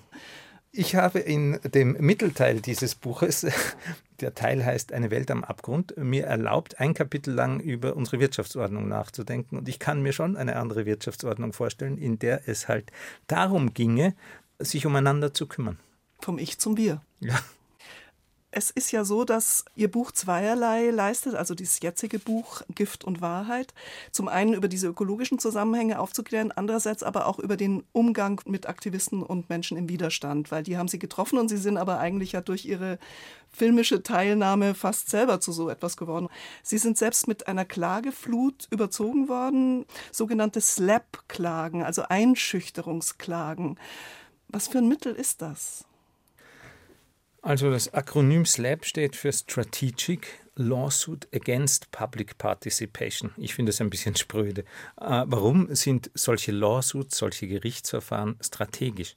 Ich 0.71 0.95
habe 0.95 1.19
in 1.19 1.59
dem 1.65 1.93
Mittelteil 1.99 2.61
dieses 2.61 2.95
Buches, 2.95 3.47
der 4.21 4.35
Teil 4.35 4.65
heißt 4.65 4.93
Eine 4.93 5.11
Welt 5.11 5.31
am 5.31 5.43
Abgrund, 5.43 5.97
mir 5.97 6.27
erlaubt, 6.27 6.79
ein 6.79 6.95
Kapitel 6.95 7.33
lang 7.33 7.59
über 7.61 7.97
unsere 7.97 8.21
Wirtschaftsordnung 8.21 8.87
nachzudenken. 8.87 9.57
Und 9.57 9.69
ich 9.69 9.79
kann 9.79 10.03
mir 10.03 10.13
schon 10.13 10.37
eine 10.37 10.57
andere 10.57 10.87
Wirtschaftsordnung 10.87 11.53
vorstellen, 11.53 11.99
in 11.99 12.19
der 12.19 12.49
es 12.49 12.69
halt 12.69 12.93
darum 13.27 13.75
ginge, 13.75 14.15
sich 14.59 14.87
umeinander 14.87 15.33
zu 15.33 15.47
kümmern. 15.47 15.79
Vom 16.21 16.39
Ich 16.39 16.59
zum 16.59 16.77
Wir. 16.77 17.01
Ja. 17.21 17.39
Es 18.51 18.71
ist 18.71 18.93
ja 18.93 19.05
so, 19.05 19.25
dass 19.25 19.67
Ihr 19.77 19.91
Buch 19.91 20.11
zweierlei 20.11 20.89
leistet, 20.91 21.35
also 21.35 21.55
dieses 21.55 21.81
jetzige 21.81 22.19
Buch 22.19 22.63
Gift 22.75 23.05
und 23.05 23.21
Wahrheit. 23.21 23.75
Zum 24.11 24.27
einen 24.27 24.55
über 24.55 24.69
diese 24.69 24.87
ökologischen 24.87 25.39
Zusammenhänge 25.39 25.99
aufzuklären, 25.99 26.51
andererseits 26.51 27.03
aber 27.03 27.27
auch 27.27 27.39
über 27.39 27.59
den 27.59 27.85
Umgang 27.93 28.41
mit 28.47 28.67
Aktivisten 28.67 29.23
und 29.23 29.51
Menschen 29.51 29.77
im 29.77 29.91
Widerstand, 29.91 30.51
weil 30.51 30.63
die 30.63 30.79
haben 30.79 30.89
Sie 30.89 30.99
getroffen 30.99 31.39
und 31.39 31.49
Sie 31.49 31.59
sind 31.59 31.77
aber 31.77 31.99
eigentlich 31.99 32.33
ja 32.33 32.41
durch 32.41 32.65
Ihre 32.65 32.99
filmische 33.53 34.03
Teilnahme 34.03 34.75
fast 34.75 35.11
selber 35.11 35.41
zu 35.41 35.53
so 35.53 35.69
etwas 35.69 35.99
geworden. 35.99 36.29
Sie 36.63 36.79
sind 36.79 36.97
selbst 36.97 37.29
mit 37.29 37.49
einer 37.49 37.67
Klageflut 37.67 38.67
überzogen 38.71 39.29
worden, 39.29 39.85
sogenannte 40.11 40.63
Slap-Klagen, 40.63 41.83
also 41.83 42.03
Einschüchterungsklagen. 42.09 43.79
Was 44.49 44.69
für 44.69 44.79
ein 44.79 44.89
Mittel 44.89 45.15
ist 45.15 45.43
das? 45.43 45.88
Also 47.49 47.71
das 47.71 47.95
Akronym 47.95 48.45
SLAP 48.45 48.85
steht 48.85 49.17
für 49.17 49.33
Strategic 49.33 50.27
Lawsuit 50.57 51.27
Against 51.35 51.91
Public 51.93 52.37
Participation. 52.37 53.31
Ich 53.39 53.55
finde 53.55 53.73
das 53.73 53.81
ein 53.81 53.89
bisschen 53.89 54.15
spröde. 54.17 54.65
Äh, 55.01 55.25
warum 55.25 55.75
sind 55.75 56.11
solche 56.13 56.53
Lawsuits, 56.53 57.17
solche 57.17 57.49
Gerichtsverfahren 57.49 58.37
strategisch? 58.43 59.17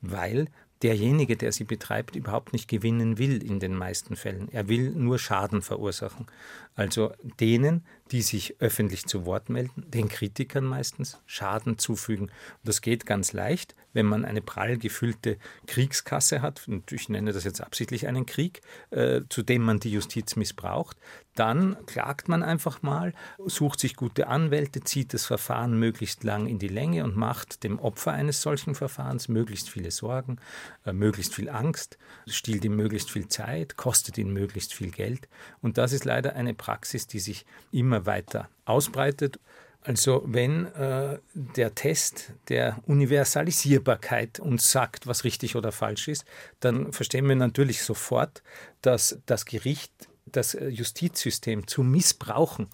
Weil 0.00 0.46
derjenige, 0.82 1.36
der 1.36 1.52
sie 1.52 1.64
betreibt, 1.64 2.16
überhaupt 2.16 2.52
nicht 2.52 2.68
gewinnen 2.68 3.18
will 3.18 3.42
in 3.42 3.60
den 3.60 3.74
meisten 3.74 4.16
Fällen. 4.16 4.48
Er 4.52 4.68
will 4.68 4.90
nur 4.90 5.18
Schaden 5.18 5.62
verursachen. 5.62 6.26
Also 6.74 7.12
denen, 7.38 7.84
die 8.10 8.22
sich 8.22 8.60
öffentlich 8.60 9.06
zu 9.06 9.24
Wort 9.24 9.48
melden, 9.48 9.84
den 9.86 10.08
Kritikern 10.08 10.64
meistens, 10.64 11.20
Schaden 11.26 11.78
zufügen. 11.78 12.26
Und 12.26 12.32
das 12.64 12.80
geht 12.80 13.06
ganz 13.06 13.32
leicht, 13.32 13.74
wenn 13.92 14.06
man 14.06 14.24
eine 14.24 14.40
prall 14.40 14.78
gefüllte 14.78 15.36
Kriegskasse 15.66 16.42
hat, 16.42 16.66
und 16.66 16.90
ich 16.92 17.08
nenne 17.08 17.32
das 17.32 17.44
jetzt 17.44 17.60
absichtlich 17.60 18.06
einen 18.06 18.26
Krieg, 18.26 18.62
äh, 18.90 19.20
zu 19.28 19.42
dem 19.42 19.62
man 19.62 19.80
die 19.80 19.92
Justiz 19.92 20.36
missbraucht, 20.36 20.96
dann 21.34 21.76
klagt 21.86 22.28
man 22.28 22.42
einfach 22.42 22.82
mal, 22.82 23.14
sucht 23.44 23.80
sich 23.80 23.96
gute 23.96 24.26
Anwälte, 24.26 24.82
zieht 24.82 25.14
das 25.14 25.24
Verfahren 25.24 25.78
möglichst 25.78 26.24
lang 26.24 26.46
in 26.46 26.58
die 26.58 26.68
Länge 26.68 27.04
und 27.04 27.16
macht 27.16 27.64
dem 27.64 27.78
Opfer 27.78 28.12
eines 28.12 28.42
solchen 28.42 28.74
Verfahrens 28.74 29.28
möglichst 29.28 29.70
viele 29.70 29.90
Sorgen, 29.90 30.38
äh, 30.84 30.92
möglichst 30.92 31.34
viel 31.34 31.48
Angst, 31.48 31.98
stiehlt 32.26 32.64
ihm 32.64 32.76
möglichst 32.76 33.10
viel 33.10 33.28
Zeit, 33.28 33.76
kostet 33.76 34.18
ihn 34.18 34.32
möglichst 34.32 34.74
viel 34.74 34.90
Geld. 34.90 35.28
Und 35.60 35.78
das 35.78 35.92
ist 35.92 36.04
leider 36.04 36.34
eine 36.34 36.54
Praxis, 36.54 37.06
die 37.06 37.20
sich 37.20 37.46
immer 37.70 38.04
weiter 38.04 38.48
ausbreitet. 38.64 39.38
Also 39.84 40.22
wenn 40.26 40.66
äh, 40.66 41.18
der 41.34 41.74
Test 41.74 42.34
der 42.48 42.78
Universalisierbarkeit 42.86 44.38
uns 44.38 44.70
sagt, 44.70 45.08
was 45.08 45.24
richtig 45.24 45.56
oder 45.56 45.72
falsch 45.72 46.06
ist, 46.06 46.24
dann 46.60 46.92
verstehen 46.92 47.28
wir 47.28 47.34
natürlich 47.34 47.82
sofort, 47.82 48.44
dass 48.80 49.18
das 49.26 49.44
Gericht 49.44 50.08
das 50.32 50.56
Justizsystem 50.60 51.66
zu 51.66 51.82
missbrauchen 51.82 52.68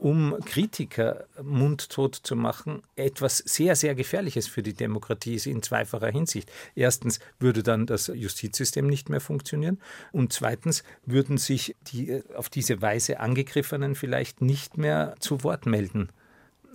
um 0.00 0.36
Kritiker 0.44 1.26
mundtot 1.42 2.14
zu 2.14 2.36
machen, 2.36 2.82
etwas 2.96 3.38
sehr, 3.38 3.74
sehr 3.76 3.94
Gefährliches 3.94 4.46
für 4.46 4.62
die 4.62 4.74
Demokratie 4.74 5.34
ist 5.34 5.46
in 5.46 5.62
zweifacher 5.62 6.10
Hinsicht. 6.10 6.50
Erstens 6.74 7.18
würde 7.38 7.62
dann 7.62 7.86
das 7.86 8.06
Justizsystem 8.06 8.86
nicht 8.86 9.08
mehr 9.08 9.20
funktionieren 9.20 9.78
und 10.12 10.32
zweitens 10.32 10.84
würden 11.04 11.38
sich 11.38 11.74
die 11.88 12.10
äh, 12.10 12.34
auf 12.34 12.48
diese 12.48 12.80
Weise 12.80 13.20
angegriffenen 13.20 13.94
vielleicht 13.94 14.40
nicht 14.40 14.78
mehr 14.78 15.14
zu 15.18 15.42
Wort 15.42 15.66
melden 15.66 16.10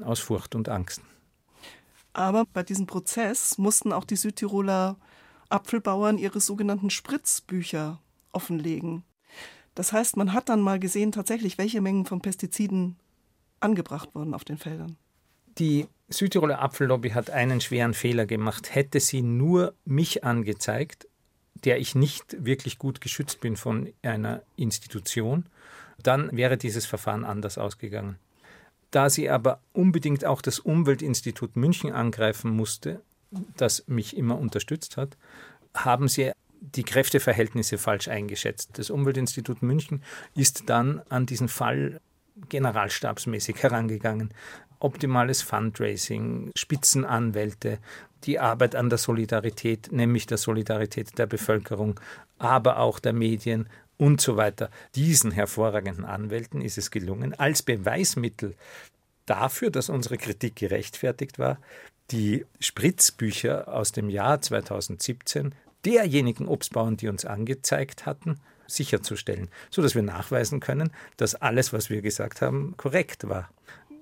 aus 0.04 0.20
Furcht 0.20 0.56
und 0.56 0.70
Angst. 0.70 1.02
Aber 2.14 2.46
bei 2.52 2.64
diesem 2.64 2.86
Prozess 2.88 3.58
mussten 3.58 3.94
auch 3.94 4.06
die 4.06 4.16
Südtiroler 4.16 4.98
Apfelbauern 5.50 6.18
ihre 6.18 6.40
sogenannten 6.40 6.90
Spritzbücher 6.90 8.00
offenlegen. 8.32 9.04
Das 9.76 9.94
heißt, 9.94 10.18
man 10.18 10.34
hat 10.34 10.50
dann 10.50 10.62
mal 10.62 10.80
gesehen, 10.80 11.12
tatsächlich, 11.12 11.58
welche 11.58 11.82
Mengen 11.82 12.06
von 12.06 12.22
Pestiziden 12.22 12.98
angebracht 13.60 14.10
wurden 14.14 14.34
auf 14.34 14.44
den 14.44 14.58
Feldern. 14.58 14.98
Die 15.58 15.88
Südtiroler 16.10 16.62
Apfellobby 16.62 17.12
hat 17.12 17.30
einen 17.30 17.62
schweren 17.62 17.94
Fehler 17.94 18.26
gemacht. 18.26 18.76
Hätte 18.76 19.00
sie 19.00 19.22
nur 19.22 19.74
mich 19.86 20.24
angezeigt, 20.24 21.08
der 21.64 21.80
ich 21.80 21.96
nicht 21.96 22.46
wirklich 22.46 22.78
gut 22.78 23.02
geschützt 23.02 23.40
bin 23.40 23.56
von 23.56 23.92
einer 24.02 24.42
Institution, 24.56 25.46
dann 26.02 26.36
wäre 26.36 26.58
dieses 26.58 26.86
Verfahren 26.86 27.24
anders 27.24 27.58
ausgegangen. 27.58 28.18
Da 28.92 29.10
sie 29.10 29.30
aber 29.30 29.60
unbedingt 29.72 30.26
auch 30.26 30.42
das 30.42 30.60
Umweltinstitut 30.60 31.56
München 31.56 31.92
angreifen 31.92 32.52
musste, 32.56 33.02
das 33.58 33.88
mich 33.88 34.16
immer 34.18 34.38
unterstützt 34.38 34.98
hat, 34.98 35.18
haben 35.74 36.08
sie 36.08 36.32
die 36.64 36.84
Kräfteverhältnisse 36.84 37.78
falsch 37.78 38.08
eingeschätzt. 38.08 38.72
Das 38.78 38.90
Umweltinstitut 38.90 39.62
München 39.62 40.02
ist 40.36 40.70
dann 40.70 41.02
an 41.10 41.26
diesen 41.26 41.50
Fall 41.50 42.00
generalstabsmäßig 42.50 43.62
herangegangen. 43.62 44.34
Optimales 44.80 45.42
Fundraising, 45.42 46.52
Spitzenanwälte, 46.56 47.80
die 48.24 48.40
Arbeit 48.40 48.76
an 48.76 48.90
der 48.90 48.98
Solidarität, 48.98 49.92
nämlich 49.92 50.26
der 50.26 50.38
Solidarität 50.38 51.18
der 51.18 51.26
Bevölkerung, 51.26 52.00
aber 52.38 52.80
auch 52.80 53.00
der 53.00 53.14
Medien 53.14 53.70
und 53.98 54.22
so 54.22 54.38
weiter. 54.38 54.70
Diesen 54.96 55.32
hervorragenden 55.32 56.06
Anwälten 56.06 56.62
ist 56.62 56.78
es 56.78 56.92
gelungen, 56.92 57.34
als 57.34 57.62
Beweismittel 57.62 58.56
dafür, 59.26 59.70
dass 59.70 59.90
unsere 59.90 60.18
Kritik 60.18 60.56
gerechtfertigt 60.56 61.40
war, 61.40 61.58
die 62.12 62.46
Spritzbücher 62.60 63.74
aus 63.74 63.92
dem 63.92 64.10
Jahr 64.10 64.42
2017 64.42 65.56
derjenigen 65.86 66.48
Obstbauern, 66.48 66.98
die 66.98 67.08
uns 67.08 67.26
angezeigt 67.26 68.06
hatten, 68.06 68.40
sicherzustellen, 68.68 69.50
sodass 69.70 69.96
wir 69.96 70.04
nachweisen 70.04 70.60
können, 70.60 70.92
dass 71.18 71.36
alles, 71.36 71.74
was 71.74 71.90
wir 71.90 72.02
gesagt 72.02 72.42
haben, 72.42 72.76
korrekt 72.78 73.28
war. 73.28 73.50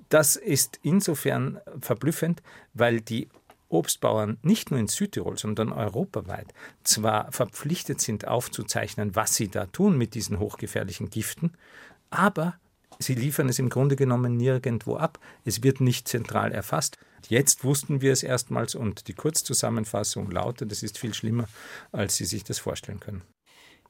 Das 0.09 0.35
ist 0.35 0.79
insofern 0.83 1.59
verblüffend, 1.79 2.41
weil 2.73 3.01
die 3.01 3.29
Obstbauern 3.69 4.37
nicht 4.41 4.69
nur 4.69 4.79
in 4.79 4.87
Südtirol, 4.87 5.37
sondern 5.37 5.71
europaweit 5.71 6.53
zwar 6.83 7.31
verpflichtet 7.31 8.01
sind 8.01 8.27
aufzuzeichnen, 8.27 9.15
was 9.15 9.35
sie 9.35 9.47
da 9.47 9.65
tun 9.67 9.97
mit 9.97 10.13
diesen 10.13 10.39
hochgefährlichen 10.39 11.09
Giften, 11.09 11.53
aber 12.09 12.55
sie 12.99 13.15
liefern 13.15 13.49
es 13.49 13.59
im 13.59 13.69
Grunde 13.69 13.95
genommen 13.95 14.35
nirgendwo 14.35 14.97
ab. 14.97 15.19
Es 15.45 15.63
wird 15.63 15.79
nicht 15.79 16.07
zentral 16.07 16.51
erfasst. 16.51 16.97
Jetzt 17.29 17.63
wussten 17.63 18.01
wir 18.01 18.11
es 18.11 18.23
erstmals 18.23 18.75
und 18.75 19.07
die 19.07 19.13
Kurzzusammenfassung 19.13 20.29
lautet, 20.31 20.71
es 20.71 20.83
ist 20.83 20.97
viel 20.97 21.13
schlimmer, 21.13 21.47
als 21.91 22.15
Sie 22.15 22.25
sich 22.25 22.43
das 22.43 22.59
vorstellen 22.59 22.99
können. 22.99 23.23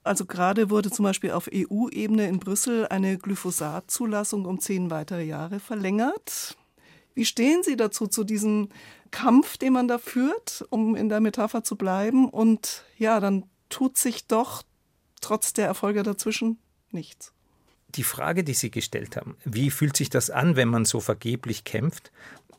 Also 0.03 0.25
gerade 0.25 0.69
wurde 0.69 0.89
zum 0.89 1.03
Beispiel 1.03 1.31
auf 1.31 1.49
EU-Ebene 1.53 2.27
in 2.27 2.39
Brüssel 2.39 2.87
eine 2.87 3.17
Glyphosat-Zulassung 3.17 4.45
um 4.45 4.59
zehn 4.59 4.89
weitere 4.89 5.23
Jahre 5.23 5.59
verlängert. 5.59 6.57
Wie 7.13 7.25
stehen 7.25 7.61
Sie 7.61 7.75
dazu, 7.75 8.07
zu 8.07 8.23
diesem 8.23 8.69
Kampf, 9.11 9.57
den 9.57 9.73
man 9.73 9.87
da 9.87 9.97
führt, 9.97 10.65
um 10.69 10.95
in 10.95 11.09
der 11.09 11.19
Metapher 11.19 11.63
zu 11.63 11.75
bleiben? 11.75 12.29
Und 12.29 12.83
ja, 12.97 13.19
dann 13.19 13.43
tut 13.69 13.97
sich 13.97 14.27
doch 14.27 14.63
trotz 15.19 15.53
der 15.53 15.67
Erfolge 15.67 16.03
dazwischen 16.03 16.57
nichts. 16.89 17.33
Die 17.89 18.03
Frage, 18.03 18.43
die 18.45 18.53
Sie 18.53 18.71
gestellt 18.71 19.17
haben, 19.17 19.35
wie 19.43 19.69
fühlt 19.69 19.97
sich 19.97 20.09
das 20.09 20.29
an, 20.29 20.55
wenn 20.55 20.69
man 20.69 20.85
so 20.85 21.01
vergeblich 21.01 21.65
kämpft, 21.65 22.11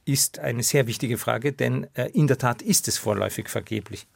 ist 0.05 0.39
eine 0.39 0.63
sehr 0.63 0.87
wichtige 0.87 1.19
Frage, 1.19 1.53
denn 1.53 1.87
äh, 1.95 2.09
in 2.13 2.27
der 2.27 2.39
Tat 2.39 2.63
ist 2.63 2.89
es 2.89 2.99
vorläufig 2.99 3.49
vergeblich. 3.49 4.07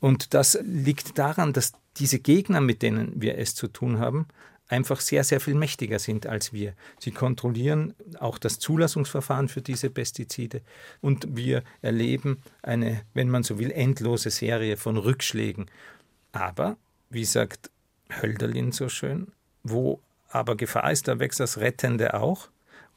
Und 0.00 0.34
das 0.34 0.58
liegt 0.62 1.18
daran, 1.18 1.52
dass 1.52 1.72
diese 1.96 2.18
Gegner, 2.18 2.60
mit 2.60 2.82
denen 2.82 3.20
wir 3.20 3.38
es 3.38 3.54
zu 3.54 3.68
tun 3.68 3.98
haben, 3.98 4.26
einfach 4.68 5.00
sehr, 5.00 5.22
sehr 5.22 5.38
viel 5.38 5.54
mächtiger 5.54 5.98
sind 5.98 6.26
als 6.26 6.52
wir. 6.52 6.74
Sie 6.98 7.10
kontrollieren 7.10 7.94
auch 8.18 8.38
das 8.38 8.58
Zulassungsverfahren 8.58 9.48
für 9.48 9.60
diese 9.60 9.90
Pestizide 9.90 10.62
und 11.02 11.36
wir 11.36 11.62
erleben 11.82 12.42
eine, 12.62 13.02
wenn 13.12 13.28
man 13.28 13.42
so 13.42 13.58
will, 13.58 13.70
endlose 13.70 14.30
Serie 14.30 14.76
von 14.76 14.96
Rückschlägen. 14.96 15.66
Aber, 16.32 16.78
wie 17.10 17.26
sagt 17.26 17.70
Hölderlin 18.10 18.72
so 18.72 18.88
schön, 18.88 19.32
wo 19.62 20.00
aber 20.30 20.56
Gefahr 20.56 20.90
ist, 20.90 21.06
da 21.06 21.18
wächst 21.18 21.40
das 21.40 21.58
Rettende 21.58 22.14
auch. 22.14 22.48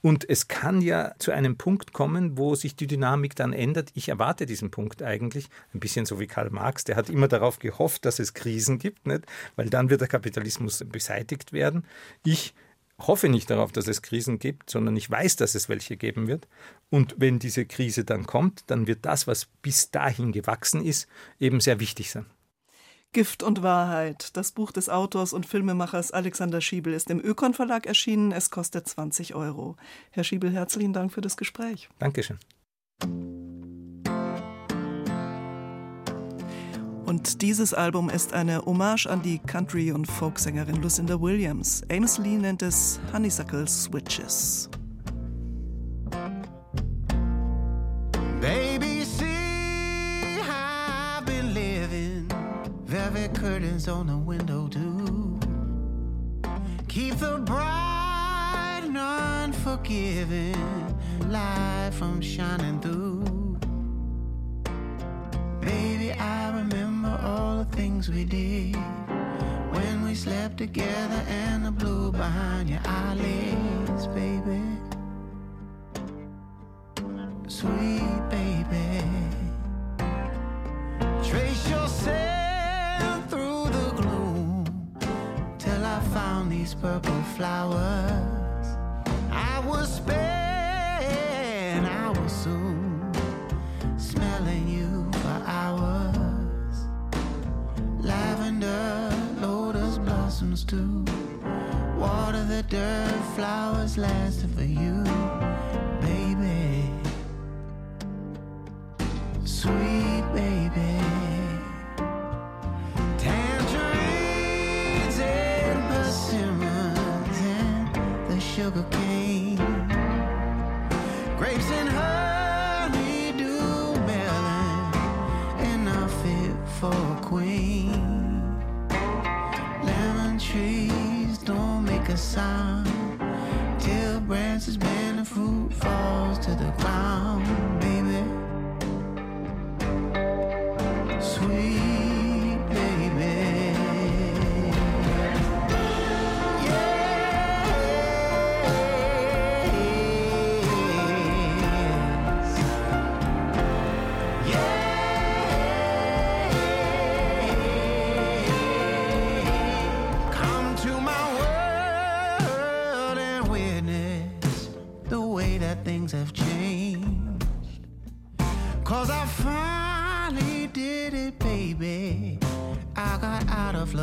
Und 0.05 0.29
es 0.29 0.47
kann 0.47 0.83
ja 0.83 1.15
zu 1.17 1.31
einem 1.31 1.57
Punkt 1.57 1.91
kommen, 1.91 2.37
wo 2.37 2.53
sich 2.53 2.75
die 2.75 2.85
Dynamik 2.85 3.35
dann 3.35 3.53
ändert. 3.53 3.89
Ich 3.95 4.07
erwarte 4.07 4.45
diesen 4.45 4.69
Punkt 4.69 5.01
eigentlich, 5.01 5.47
ein 5.73 5.79
bisschen 5.79 6.05
so 6.05 6.19
wie 6.19 6.27
Karl 6.27 6.51
Marx, 6.51 6.83
der 6.83 6.95
hat 6.95 7.09
immer 7.09 7.27
darauf 7.27 7.57
gehofft, 7.57 8.05
dass 8.05 8.19
es 8.19 8.35
Krisen 8.35 8.77
gibt, 8.77 9.07
nicht? 9.07 9.23
weil 9.55 9.67
dann 9.67 9.89
wird 9.89 10.01
der 10.01 10.07
Kapitalismus 10.07 10.85
beseitigt 10.87 11.53
werden. 11.53 11.87
Ich 12.23 12.53
hoffe 12.99 13.29
nicht 13.29 13.49
darauf, 13.49 13.71
dass 13.71 13.87
es 13.87 14.03
Krisen 14.03 14.37
gibt, 14.37 14.69
sondern 14.69 14.95
ich 14.95 15.09
weiß, 15.09 15.37
dass 15.37 15.55
es 15.55 15.69
welche 15.69 15.97
geben 15.97 16.27
wird. 16.27 16.47
Und 16.91 17.15
wenn 17.17 17.39
diese 17.39 17.65
Krise 17.65 18.05
dann 18.05 18.27
kommt, 18.27 18.61
dann 18.67 18.85
wird 18.85 19.07
das, 19.07 19.25
was 19.25 19.47
bis 19.63 19.89
dahin 19.89 20.31
gewachsen 20.31 20.85
ist, 20.85 21.07
eben 21.39 21.59
sehr 21.61 21.79
wichtig 21.79 22.11
sein. 22.11 22.27
Gift 23.15 23.43
und 23.43 23.63
Wahrheit. 23.63 24.35
Das 24.35 24.51
Buch 24.51 24.73
des 24.73 24.89
Autors 24.89 25.31
und 25.31 25.45
Filmemachers 25.45 26.11
Alexander 26.11 26.59
Schiebel 26.59 26.91
ist 26.91 27.09
im 27.09 27.23
Ökon 27.23 27.53
Verlag 27.53 27.85
erschienen. 27.85 28.33
Es 28.33 28.49
kostet 28.49 28.89
20 28.89 29.35
Euro. 29.35 29.77
Herr 30.11 30.25
Schiebel, 30.25 30.51
herzlichen 30.51 30.91
Dank 30.91 31.13
für 31.13 31.21
das 31.21 31.37
Gespräch. 31.37 31.87
Dankeschön. 31.97 32.37
Und 37.05 37.41
dieses 37.41 37.73
Album 37.73 38.09
ist 38.09 38.33
eine 38.33 38.65
Hommage 38.65 39.05
an 39.07 39.21
die 39.21 39.39
Country- 39.39 39.93
und 39.93 40.07
Folksängerin 40.07 40.81
Lucinda 40.81 41.21
Williams. 41.21 41.83
Amos 41.89 42.17
Lee 42.17 42.35
nennt 42.35 42.63
es 42.63 42.99
Honeysuckle 43.13 43.65
Switches. 43.65 44.69
Curtains 53.45 53.87
on 53.87 54.07
the 54.07 54.17
window 54.17 54.67
do 54.69 55.39
keep 56.87 57.13
the 57.17 57.37
bright 57.45 58.81
and 58.83 58.97
unforgiving 58.97 60.55
light 61.29 61.91
from 61.93 62.19
shining 62.19 62.79
through. 62.79 63.59
Baby, 65.61 66.11
I 66.13 66.57
remember 66.57 67.19
all 67.21 67.57
the 67.57 67.65
things 67.65 68.09
we 68.09 68.25
did 68.25 68.75
when 69.75 70.03
we 70.03 70.15
slept 70.15 70.57
together 70.57 71.21
and 71.27 71.67
the 71.67 71.71
blue 71.71 72.11
behind 72.11 72.67
your 72.67 72.81
eyelids, 72.83 74.07
baby. 74.07 74.63
Sweet 77.47 78.24
these 86.65 86.73
purple 86.73 87.21
flowers. 87.37 88.65
I 89.29 89.61
spent, 89.85 91.85
I 91.85 92.09
was 92.09 92.31
soon 92.31 93.13
smelling 93.99 94.67
you 94.67 95.07
for 95.21 95.43
hours. 95.45 96.75
Lavender, 97.99 99.15
lotus 99.41 99.99
blossoms 99.99 100.63
too. 100.63 101.05
Water 101.99 102.43
the 102.45 102.63
dirt, 102.63 103.21
flowers 103.35 103.99
lasting 103.99 104.49
for 104.57 104.63
you, 104.63 105.03
baby. 106.01 106.89
Sweet 109.43 109.94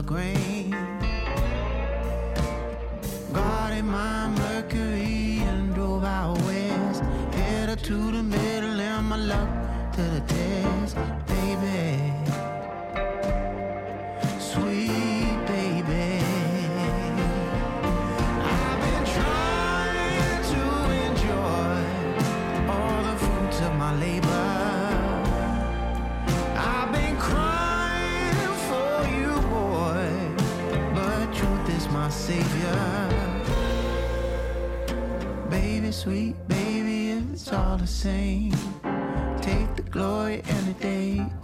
grain. 0.06 0.61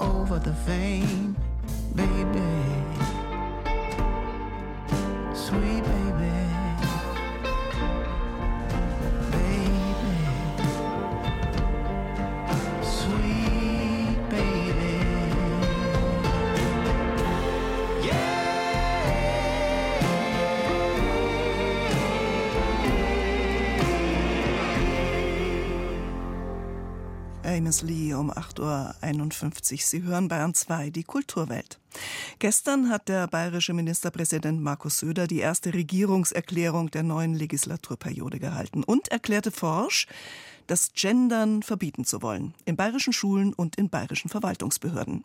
Over 0.00 0.38
the 0.38 0.54
fame, 0.54 1.36
baby. 1.94 2.40
Sweet 5.34 5.82
baby. 5.84 5.97
Amos 27.58 27.82
Lee 27.82 28.14
um 28.14 28.30
8.51 28.30 29.72
Uhr. 29.72 29.78
Sie 29.80 30.02
hören 30.04 30.28
Bayern 30.28 30.54
2, 30.54 30.90
die 30.90 31.02
Kulturwelt. 31.02 31.80
Gestern 32.38 32.88
hat 32.88 33.08
der 33.08 33.26
bayerische 33.26 33.72
Ministerpräsident 33.72 34.62
Markus 34.62 35.00
Söder 35.00 35.26
die 35.26 35.40
erste 35.40 35.74
Regierungserklärung 35.74 36.92
der 36.92 37.02
neuen 37.02 37.34
Legislaturperiode 37.34 38.38
gehalten 38.38 38.84
und 38.84 39.08
erklärte 39.08 39.50
forsch, 39.50 40.06
das 40.68 40.92
Gendern 40.92 41.64
verbieten 41.64 42.04
zu 42.04 42.22
wollen, 42.22 42.54
in 42.64 42.76
bayerischen 42.76 43.12
Schulen 43.12 43.52
und 43.52 43.74
in 43.74 43.88
bayerischen 43.88 44.28
Verwaltungsbehörden. 44.28 45.24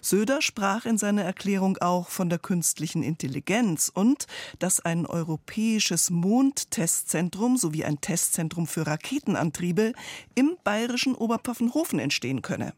Söder 0.00 0.42
sprach 0.42 0.86
in 0.86 0.98
seiner 0.98 1.22
Erklärung 1.22 1.78
auch 1.78 2.08
von 2.08 2.28
der 2.28 2.38
künstlichen 2.38 3.02
Intelligenz 3.02 3.90
und 3.92 4.26
dass 4.58 4.80
ein 4.80 5.06
europäisches 5.06 6.10
Mondtestzentrum 6.10 7.56
sowie 7.56 7.84
ein 7.84 8.00
Testzentrum 8.00 8.66
für 8.66 8.86
Raketenantriebe 8.86 9.92
im 10.34 10.56
bayerischen 10.62 11.14
Oberpfaffenhofen 11.14 11.98
entstehen 11.98 12.42
könne. 12.42 12.74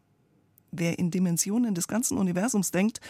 Wer 0.71 0.99
in 0.99 1.11
Dimensionen 1.11 1.75
des 1.75 1.89
ganzen 1.89 2.19
Universums 2.19 2.71
denkt, 2.71 3.01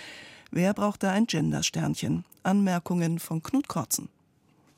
wer 0.50 0.74
braucht 0.74 1.02
da 1.02 1.12
ein 1.12 1.26
Gendersternchen? 1.26 2.24
Anmerkungen 2.42 3.18
von 3.18 3.42
Knut 3.42 3.68
Kortzen. 3.68 4.08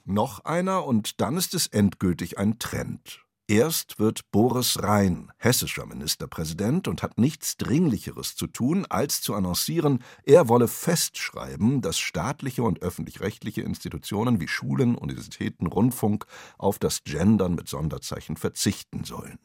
Noch 0.05 0.45
einer 0.45 0.85
und 0.87 1.21
dann 1.21 1.37
ist 1.37 1.55
es 1.55 1.67
endgültig 1.67 2.39
ein 2.39 2.59
Trend. 2.59 3.21
Erst 3.51 3.99
wird 3.99 4.31
Boris 4.31 4.81
Rhein 4.81 5.33
hessischer 5.37 5.85
Ministerpräsident 5.85 6.87
und 6.87 7.03
hat 7.03 7.19
nichts 7.19 7.57
Dringlicheres 7.57 8.37
zu 8.37 8.47
tun, 8.47 8.87
als 8.89 9.23
zu 9.23 9.35
annoncieren, 9.35 10.05
er 10.23 10.49
wolle 10.49 10.69
festschreiben, 10.69 11.81
dass 11.81 11.99
staatliche 11.99 12.63
und 12.63 12.81
öffentlich-rechtliche 12.81 13.63
Institutionen 13.63 14.41
wie 14.41 14.47
Schulen, 14.47 14.95
Universitäten, 14.95 15.67
Rundfunk 15.67 16.27
auf 16.59 16.79
das 16.79 17.03
Gendern 17.03 17.57
mit 17.57 17.69
Sonderzeichen 17.69 18.37
verzichten 18.37 19.03
sollen. 19.03 19.41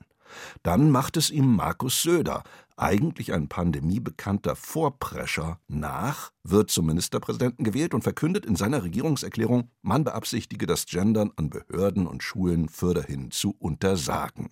Dann 0.61 0.91
macht 0.91 1.17
es 1.17 1.31
ihm 1.31 1.55
Markus 1.55 2.03
Söder, 2.03 2.43
eigentlich 2.77 3.33
ein 3.33 3.47
pandemiebekannter 3.47 4.55
Vorprescher, 4.55 5.59
nach, 5.67 6.31
wird 6.43 6.71
zum 6.71 6.88
Ministerpräsidenten 6.88 7.63
gewählt 7.63 7.93
und 7.93 8.03
verkündet 8.03 8.45
in 8.45 8.55
seiner 8.55 8.83
Regierungserklärung, 8.83 9.71
man 9.81 10.03
beabsichtige 10.03 10.65
das 10.65 10.85
Gendern 10.85 11.31
an 11.35 11.49
Behörden 11.49 12.07
und 12.07 12.23
Schulen 12.23 12.69
fürderhin 12.69 13.31
zu 13.31 13.55
untersagen. 13.57 14.49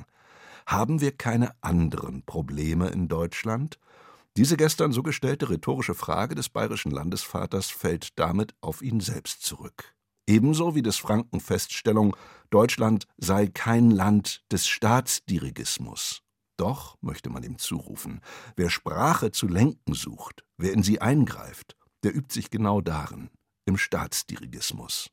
Haben 0.65 1.01
wir 1.01 1.12
keine 1.12 1.51
anderen 1.62 2.23
Probleme 2.23 2.89
in 2.89 3.07
Deutschland? 3.07 3.79
Diese 4.36 4.57
gestern 4.57 4.91
so 4.91 5.03
gestellte 5.03 5.49
rhetorische 5.49 5.93
Frage 5.93 6.33
des 6.33 6.49
bayerischen 6.49 6.91
Landesvaters 6.91 7.69
fällt 7.69 8.17
damit 8.17 8.55
auf 8.62 8.81
ihn 8.81 8.99
selbst 8.99 9.43
zurück. 9.43 9.93
Ebenso 10.25 10.73
wie 10.73 10.81
des 10.81 10.97
Franken 10.97 11.39
Feststellung, 11.39 12.15
Deutschland 12.49 13.07
sei 13.17 13.47
kein 13.47 13.91
Land 13.91 14.43
des 14.51 14.67
Staatsdirigismus. 14.67 16.22
Doch, 16.57 16.97
möchte 17.01 17.29
man 17.29 17.43
ihm 17.43 17.57
zurufen, 17.57 18.21
wer 18.55 18.69
Sprache 18.69 19.31
zu 19.31 19.47
lenken 19.47 19.93
sucht, 19.93 20.43
wer 20.57 20.73
in 20.73 20.83
sie 20.83 21.01
eingreift, 21.01 21.75
der 22.03 22.15
übt 22.15 22.33
sich 22.33 22.49
genau 22.49 22.81
darin, 22.81 23.29
im 23.65 23.77
Staatsdirigismus. 23.77 25.09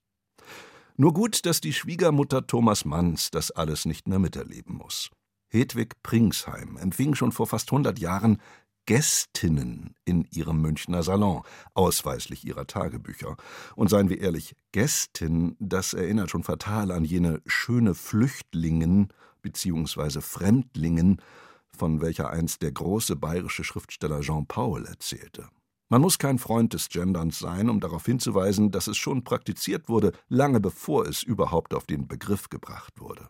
Nur 0.97 1.15
gut, 1.15 1.47
dass 1.47 1.63
die 1.63 1.73
Schwiegermutter 1.73 2.47
Thomas 2.47 2.85
Manns 2.85 3.31
das 3.31 3.51
alles 3.51 3.87
nicht 3.87 4.07
mehr 4.07 4.19
miterleben 4.19 4.77
muss. 4.77 5.11
Hedwig 5.49 5.95
Pringsheim 6.03 6.77
empfing 6.77 7.15
schon 7.15 7.33
vor 7.33 7.47
fast 7.47 7.71
hundert 7.73 7.99
Jahren 7.99 8.41
Gästinnen 8.87 9.95
in 10.05 10.27
ihrem 10.31 10.61
Münchner 10.61 11.03
Salon, 11.03 11.43
ausweislich 11.75 12.45
ihrer 12.45 12.67
Tagebücher. 12.67 13.37
Und 13.77 13.89
seien 13.89 14.09
wir 14.09 14.21
ehrlich, 14.21 14.57
Gästin, 14.73 15.57
das 15.59 15.95
erinnert 15.95 16.31
schon 16.31 16.43
fatal 16.43 16.91
an 16.91 17.05
jene 17.05 17.41
schöne 17.47 17.95
Flüchtlingen 17.95 19.13
bzw. 19.43 20.21
Fremdlingen, 20.21 21.21
von 21.77 22.01
welcher 22.01 22.31
einst 22.31 22.63
der 22.63 22.73
große 22.73 23.17
bayerische 23.17 23.65
Schriftsteller 23.65 24.21
Jean 24.21 24.47
Paul 24.47 24.87
erzählte. 24.87 25.49
Man 25.89 26.03
muss 26.03 26.19
kein 26.19 26.39
Freund 26.39 26.73
des 26.73 26.89
Genderns 26.89 27.41
sein, 27.41 27.69
um 27.69 27.81
darauf 27.81 28.07
hinzuweisen, 28.07 28.71
dass 28.71 28.87
es 28.87 28.97
schon 28.97 29.25
praktiziert 29.25 29.89
wurde, 29.89 30.13
lange 30.29 30.61
bevor 30.61 31.07
es 31.07 31.23
überhaupt 31.25 31.75
auf 31.75 31.85
den 31.85 32.07
Begriff 32.07 32.49
gebracht 32.49 33.01
wurde. 33.01 33.29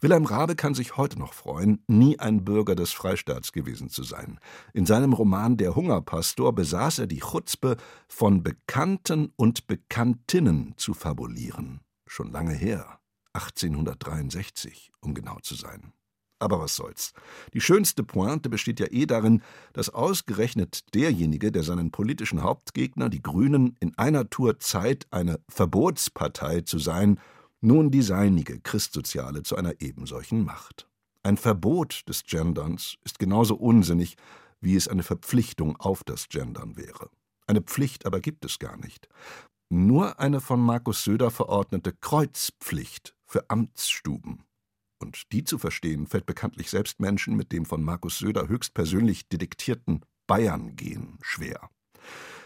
Wilhelm 0.00 0.24
Rabe 0.24 0.56
kann 0.56 0.74
sich 0.74 0.96
heute 0.96 1.18
noch 1.18 1.34
freuen, 1.34 1.82
nie 1.86 2.18
ein 2.18 2.44
Bürger 2.44 2.74
des 2.74 2.92
Freistaats 2.92 3.52
gewesen 3.52 3.88
zu 3.88 4.04
sein. 4.04 4.38
In 4.72 4.86
seinem 4.86 5.12
Roman 5.12 5.56
Der 5.58 5.74
Hungerpastor 5.74 6.54
besaß 6.54 7.00
er 7.00 7.06
die 7.06 7.20
Chutzpe, 7.20 7.76
von 8.08 8.42
Bekannten 8.42 9.32
und 9.36 9.66
Bekanntinnen 9.66 10.74
zu 10.76 10.94
fabulieren. 10.94 11.80
Schon 12.06 12.30
lange 12.30 12.54
her, 12.54 12.95
1863, 13.36 14.92
um 15.00 15.14
genau 15.14 15.38
zu 15.40 15.54
sein. 15.54 15.92
Aber 16.38 16.60
was 16.60 16.76
soll's. 16.76 17.12
Die 17.54 17.62
schönste 17.62 18.04
Pointe 18.04 18.50
besteht 18.50 18.78
ja 18.78 18.86
eh 18.90 19.06
darin, 19.06 19.42
dass 19.72 19.88
ausgerechnet 19.88 20.94
derjenige, 20.94 21.50
der 21.50 21.62
seinen 21.62 21.90
politischen 21.90 22.42
Hauptgegner, 22.42 23.08
die 23.08 23.22
Grünen, 23.22 23.76
in 23.80 23.96
einer 23.96 24.28
Tour 24.28 24.58
Zeit 24.58 25.06
eine 25.10 25.40
Verbotspartei 25.48 26.60
zu 26.60 26.78
sein, 26.78 27.18
nun 27.62 27.90
die 27.90 28.02
seinige 28.02 28.60
Christsoziale 28.60 29.42
zu 29.44 29.56
einer 29.56 29.80
ebensolchen 29.80 30.44
macht. 30.44 30.86
Ein 31.22 31.38
Verbot 31.38 32.02
des 32.06 32.24
Genderns 32.24 32.96
ist 33.02 33.18
genauso 33.18 33.56
unsinnig, 33.56 34.16
wie 34.60 34.76
es 34.76 34.88
eine 34.88 35.02
Verpflichtung 35.02 35.76
auf 35.76 36.04
das 36.04 36.28
Gendern 36.28 36.76
wäre. 36.76 37.08
Eine 37.46 37.62
Pflicht 37.62 38.04
aber 38.04 38.20
gibt 38.20 38.44
es 38.44 38.58
gar 38.58 38.76
nicht. 38.76 39.08
Nur 39.68 40.20
eine 40.20 40.40
von 40.40 40.60
Markus 40.60 41.02
Söder 41.02 41.30
verordnete 41.30 41.92
Kreuzpflicht 41.92 43.15
für 43.26 43.50
Amtsstuben. 43.50 44.44
Und 44.98 45.32
die 45.32 45.44
zu 45.44 45.58
verstehen, 45.58 46.06
fällt 46.06 46.26
bekanntlich 46.26 46.70
selbst 46.70 47.00
Menschen 47.00 47.36
mit 47.36 47.52
dem 47.52 47.66
von 47.66 47.82
Markus 47.82 48.18
Söder 48.18 48.48
höchstpersönlich 48.48 49.28
detektierten 49.28 50.00
Bayern-Gen 50.26 51.18
schwer. 51.20 51.70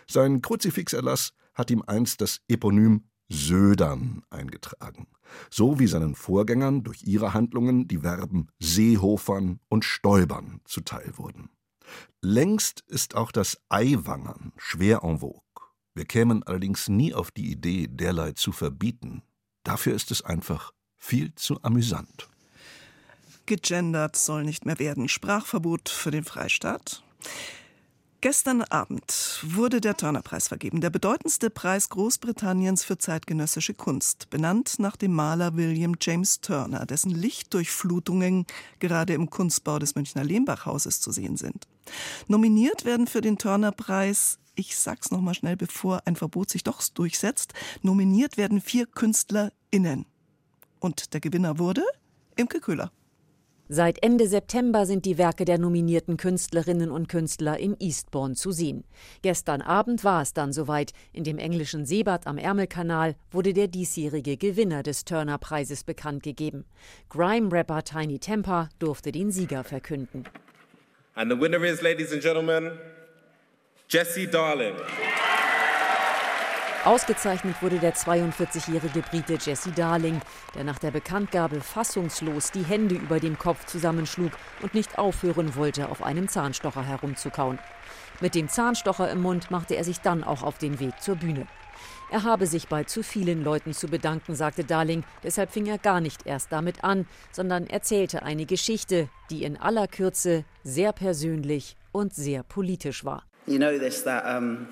Sein 0.09 0.43
Kruzifixerlass 0.43 1.33
hat 1.55 1.71
ihm 1.71 1.83
einst 1.87 2.21
das 2.21 2.41
Eponym 2.49 3.05
Södern 3.29 4.25
eingetragen, 4.31 5.07
so 5.51 5.79
wie 5.79 5.87
seinen 5.87 6.17
Vorgängern 6.17 6.83
durch 6.83 7.05
ihre 7.05 7.33
Handlungen 7.33 7.87
die 7.87 7.99
Verben 7.99 8.49
Seehofern 8.59 9.61
und 9.69 9.85
Stäubern 9.85 10.61
zuteil 10.65 11.13
wurden. 11.17 11.51
Längst 12.21 12.81
ist 12.89 13.15
auch 13.15 13.31
das 13.31 13.61
Eiwangern 13.69 14.53
schwer 14.57 15.05
en 15.05 15.21
vogue. 15.21 15.43
Wir 15.95 16.05
kämen 16.05 16.43
allerdings 16.43 16.89
nie 16.89 17.15
auf 17.15 17.31
die 17.31 17.51
Idee, 17.51 17.87
derlei 17.89 18.33
zu 18.33 18.53
verbieten. 18.53 19.23
Dafür 19.65 19.95
ist 19.95 20.11
es 20.11 20.23
einfach 20.23 20.73
viel 20.97 21.35
zu 21.35 21.63
amüsant. 21.63 22.29
Gegendert 23.47 24.17
soll 24.17 24.45
nicht 24.45 24.65
mehr 24.65 24.79
werden. 24.79 25.09
Sprachverbot 25.09 25.89
für 25.89 26.11
den 26.11 26.25
Freistaat. 26.25 27.03
Gestern 28.23 28.61
Abend 28.61 29.41
wurde 29.43 29.81
der 29.81 29.97
Turner-Preis 29.97 30.49
vergeben, 30.49 30.83
der 30.83 30.91
bedeutendste 30.91 31.49
Preis 31.49 31.89
Großbritanniens 31.89 32.85
für 32.85 32.99
zeitgenössische 32.99 33.73
Kunst, 33.73 34.29
benannt 34.29 34.75
nach 34.79 34.97
dem 34.97 35.15
Maler 35.15 35.57
William 35.57 35.95
James 35.99 36.43
Turner, 36.43 36.85
dessen 36.85 37.13
Lichtdurchflutungen 37.13 38.45
gerade 38.79 39.15
im 39.15 39.31
Kunstbau 39.31 39.79
des 39.79 39.95
Münchner 39.95 40.23
Lehmbach-Hauses 40.23 41.01
zu 41.01 41.13
sehen 41.13 41.39
sind. 41.39 41.67
Nominiert 42.29 42.85
werden 42.85 43.07
für 43.07 43.23
den 43.23 43.39
Turner-Preis 43.39 44.39
Ich 44.61 44.77
sag's 44.77 45.11
noch 45.11 45.23
mal 45.23 45.33
schnell, 45.33 45.57
bevor 45.57 46.03
ein 46.05 46.17
Verbot 46.17 46.51
sich 46.51 46.63
doch 46.63 46.87
durchsetzt. 46.87 47.55
Nominiert 47.81 48.37
werden 48.37 48.61
vier 48.61 48.85
KünstlerInnen. 48.85 50.05
Und 50.81 51.15
der 51.15 51.21
Gewinner 51.23 51.59
wurde 51.59 51.83
Imke 52.37 52.61
Köhler. 52.61 52.93
Seit 53.71 54.03
Ende 54.03 54.29
September 54.29 54.85
sind 54.85 55.07
die 55.07 55.17
Werke 55.17 55.47
der 55.47 55.57
nominierten 55.57 56.19
Künstlerinnen 56.19 56.91
und 56.91 57.09
Künstler 57.09 57.57
in 57.59 57.75
Eastbourne 57.81 58.35
zu 58.35 58.53
sehen. 58.53 58.85
Gestern 59.23 59.63
Abend 59.63 60.05
war 60.05 60.21
es 60.21 60.35
dann 60.35 60.53
soweit. 60.53 60.93
In 61.15 61.25
dem 61.25 61.39
englischen 61.39 61.87
Seebad 61.87 62.27
am 62.27 62.37
Ärmelkanal 62.37 63.17
wurde 63.31 63.55
der 63.55 63.69
diesjährige 63.69 64.37
Gewinner 64.37 64.83
des 64.83 65.07
Turner-Preises 65.07 65.85
bekannt 65.85 66.23
gegeben. 66.23 66.67
Grime-Rapper 67.09 67.83
Tiny 67.83 68.19
Temper 68.19 68.69
durfte 68.79 69.11
den 69.11 69.31
Sieger 69.31 69.65
verkünden. 69.65 70.25
And 71.15 71.33
the 71.33 71.41
winner 71.41 71.65
is, 71.65 71.81
ladies 71.81 72.13
and 72.13 72.21
gentlemen, 72.21 72.73
Jesse 73.93 74.29
Darling. 74.29 74.77
Ausgezeichnet 76.85 77.61
wurde 77.61 77.81
der 77.81 77.93
42-jährige 77.93 79.01
Brite 79.01 79.37
Jesse 79.45 79.73
Darling, 79.73 80.21
der 80.55 80.63
nach 80.63 80.79
der 80.79 80.93
Bekanntgabe 80.93 81.61
fassungslos 81.61 82.53
die 82.53 82.63
Hände 82.63 82.95
über 82.95 83.19
dem 83.19 83.37
Kopf 83.37 83.67
zusammenschlug 83.67 84.31
und 84.63 84.75
nicht 84.75 84.97
aufhören 84.97 85.57
wollte, 85.57 85.89
auf 85.89 86.05
einem 86.05 86.29
Zahnstocher 86.29 86.85
herumzukauen. 86.85 87.59
Mit 88.21 88.37
dem 88.37 88.49
Zahnstocher 88.49 89.11
im 89.11 89.23
Mund 89.23 89.51
machte 89.51 89.75
er 89.75 89.83
sich 89.83 89.99
dann 89.99 90.23
auch 90.23 90.45
auf 90.45 90.59
den 90.59 90.79
Weg 90.79 91.03
zur 91.03 91.17
Bühne. 91.17 91.49
Er 92.13 92.23
habe 92.23 92.47
sich 92.47 92.69
bei 92.69 92.85
zu 92.85 93.03
vielen 93.03 93.43
Leuten 93.43 93.73
zu 93.73 93.89
bedanken, 93.89 94.37
sagte 94.37 94.63
Darling, 94.63 95.03
deshalb 95.25 95.51
fing 95.51 95.67
er 95.67 95.79
gar 95.79 96.01
nicht 96.01 96.29
erst 96.29 96.53
damit 96.53 96.85
an, 96.85 97.09
sondern 97.33 97.67
erzählte 97.67 98.23
eine 98.23 98.47
Geschichte, 98.47 99.09
die 99.31 99.43
in 99.43 99.57
aller 99.57 99.89
Kürze 99.89 100.45
sehr 100.63 100.93
persönlich 100.93 101.75
und 101.91 102.15
sehr 102.15 102.45
politisch 102.45 103.05
war. 103.05 103.25
You 103.47 103.59
know 103.59 103.79
this 103.79 104.05
that 104.05 104.25
um 104.27 104.69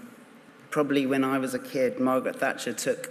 probably 0.71 1.07
when 1.07 1.25
I 1.25 1.39
was 1.39 1.55
a 1.55 1.59
kid, 1.59 2.01
Margaret 2.01 2.39
Thatcher 2.39 2.77
took 2.77 3.11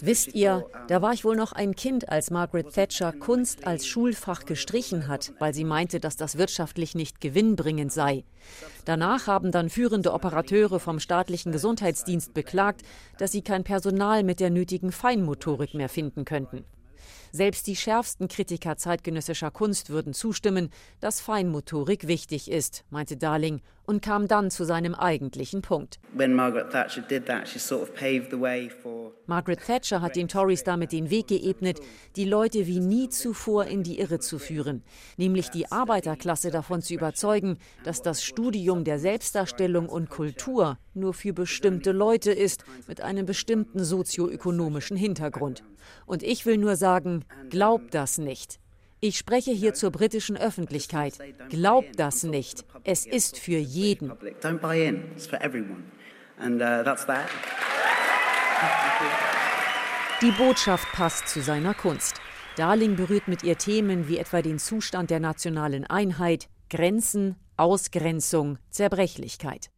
Wisst 0.00 0.34
ihr, 0.34 0.66
da 0.88 1.02
war 1.02 1.12
ich 1.12 1.24
wohl 1.24 1.36
noch 1.36 1.52
ein 1.52 1.76
Kind, 1.76 2.08
als 2.08 2.32
Margaret 2.32 2.72
Thatcher 2.72 3.12
Kunst 3.12 3.64
als 3.64 3.86
Schulfach 3.86 4.44
gestrichen 4.44 5.06
hat, 5.06 5.32
weil 5.38 5.54
sie 5.54 5.62
meinte, 5.62 6.00
dass 6.00 6.16
das 6.16 6.36
wirtschaftlich 6.36 6.96
nicht 6.96 7.20
gewinnbringend 7.20 7.92
sei. 7.92 8.24
Danach 8.86 9.28
haben 9.28 9.52
dann 9.52 9.70
führende 9.70 10.12
Operateure 10.12 10.80
vom 10.80 10.98
staatlichen 10.98 11.52
Gesundheitsdienst 11.52 12.34
beklagt, 12.34 12.82
dass 13.18 13.30
sie 13.30 13.42
kein 13.42 13.62
Personal 13.62 14.24
mit 14.24 14.40
der 14.40 14.50
nötigen 14.50 14.90
Feinmotorik 14.90 15.74
mehr 15.74 15.88
finden 15.88 16.24
könnten. 16.24 16.64
Selbst 17.32 17.66
die 17.66 17.76
schärfsten 17.76 18.28
Kritiker 18.28 18.76
zeitgenössischer 18.76 19.50
Kunst 19.50 19.90
würden 19.90 20.14
zustimmen, 20.14 20.70
dass 21.00 21.20
Feinmotorik 21.20 22.06
wichtig 22.06 22.50
ist, 22.50 22.84
meinte 22.90 23.16
Darling 23.16 23.60
und 23.88 24.02
kam 24.02 24.28
dann 24.28 24.50
zu 24.50 24.64
seinem 24.64 24.94
eigentlichen 24.94 25.62
Punkt. 25.62 25.98
Margaret 26.12 26.70
Thatcher, 26.70 27.02
that, 27.08 27.48
sort 27.48 27.82
of 27.82 27.90
Margaret 29.26 29.60
Thatcher 29.64 30.02
hat 30.02 30.14
den 30.14 30.28
Tories 30.28 30.62
damit 30.62 30.92
den 30.92 31.08
Weg 31.08 31.28
geebnet, 31.28 31.80
die 32.14 32.26
Leute 32.26 32.66
wie 32.66 32.80
nie 32.80 33.08
zuvor 33.08 33.64
in 33.64 33.82
die 33.82 33.98
Irre 33.98 34.18
zu 34.18 34.38
führen, 34.38 34.82
nämlich 35.16 35.48
die 35.48 35.72
Arbeiterklasse 35.72 36.50
davon 36.50 36.82
zu 36.82 36.92
überzeugen, 36.92 37.56
dass 37.82 38.02
das 38.02 38.22
Studium 38.22 38.84
der 38.84 38.98
Selbstdarstellung 38.98 39.88
und 39.88 40.10
Kultur 40.10 40.76
nur 40.92 41.14
für 41.14 41.32
bestimmte 41.32 41.92
Leute 41.92 42.30
ist 42.30 42.64
mit 42.88 43.00
einem 43.00 43.24
bestimmten 43.24 43.84
sozioökonomischen 43.84 44.98
Hintergrund. 44.98 45.64
Und 46.04 46.22
ich 46.22 46.44
will 46.44 46.58
nur 46.58 46.76
sagen, 46.76 47.17
glaubt 47.50 47.94
das 47.94 48.18
nicht. 48.18 48.58
Ich 49.00 49.16
spreche 49.16 49.52
hier 49.52 49.74
zur 49.74 49.92
britischen 49.92 50.36
Öffentlichkeit. 50.36 51.14
Glaubt 51.50 52.00
das 52.00 52.24
nicht. 52.24 52.64
Es 52.82 53.06
ist 53.06 53.38
für 53.38 53.58
jeden. 53.58 54.10
Uh, 54.10 54.16
Die 60.20 60.30
Botschaft 60.32 60.92
passt 60.92 61.28
zu 61.28 61.40
seiner 61.40 61.74
Kunst. 61.74 62.20
Darling 62.56 62.96
berührt 62.96 63.28
mit 63.28 63.44
ihr 63.44 63.56
Themen 63.56 64.08
wie 64.08 64.18
etwa 64.18 64.42
den 64.42 64.58
Zustand 64.58 65.10
der 65.10 65.20
nationalen 65.20 65.86
Einheit, 65.86 66.48
Grenzen, 66.68 67.36
Ausgrenzung, 67.56 68.58
Zerbrechlichkeit. 68.70 69.70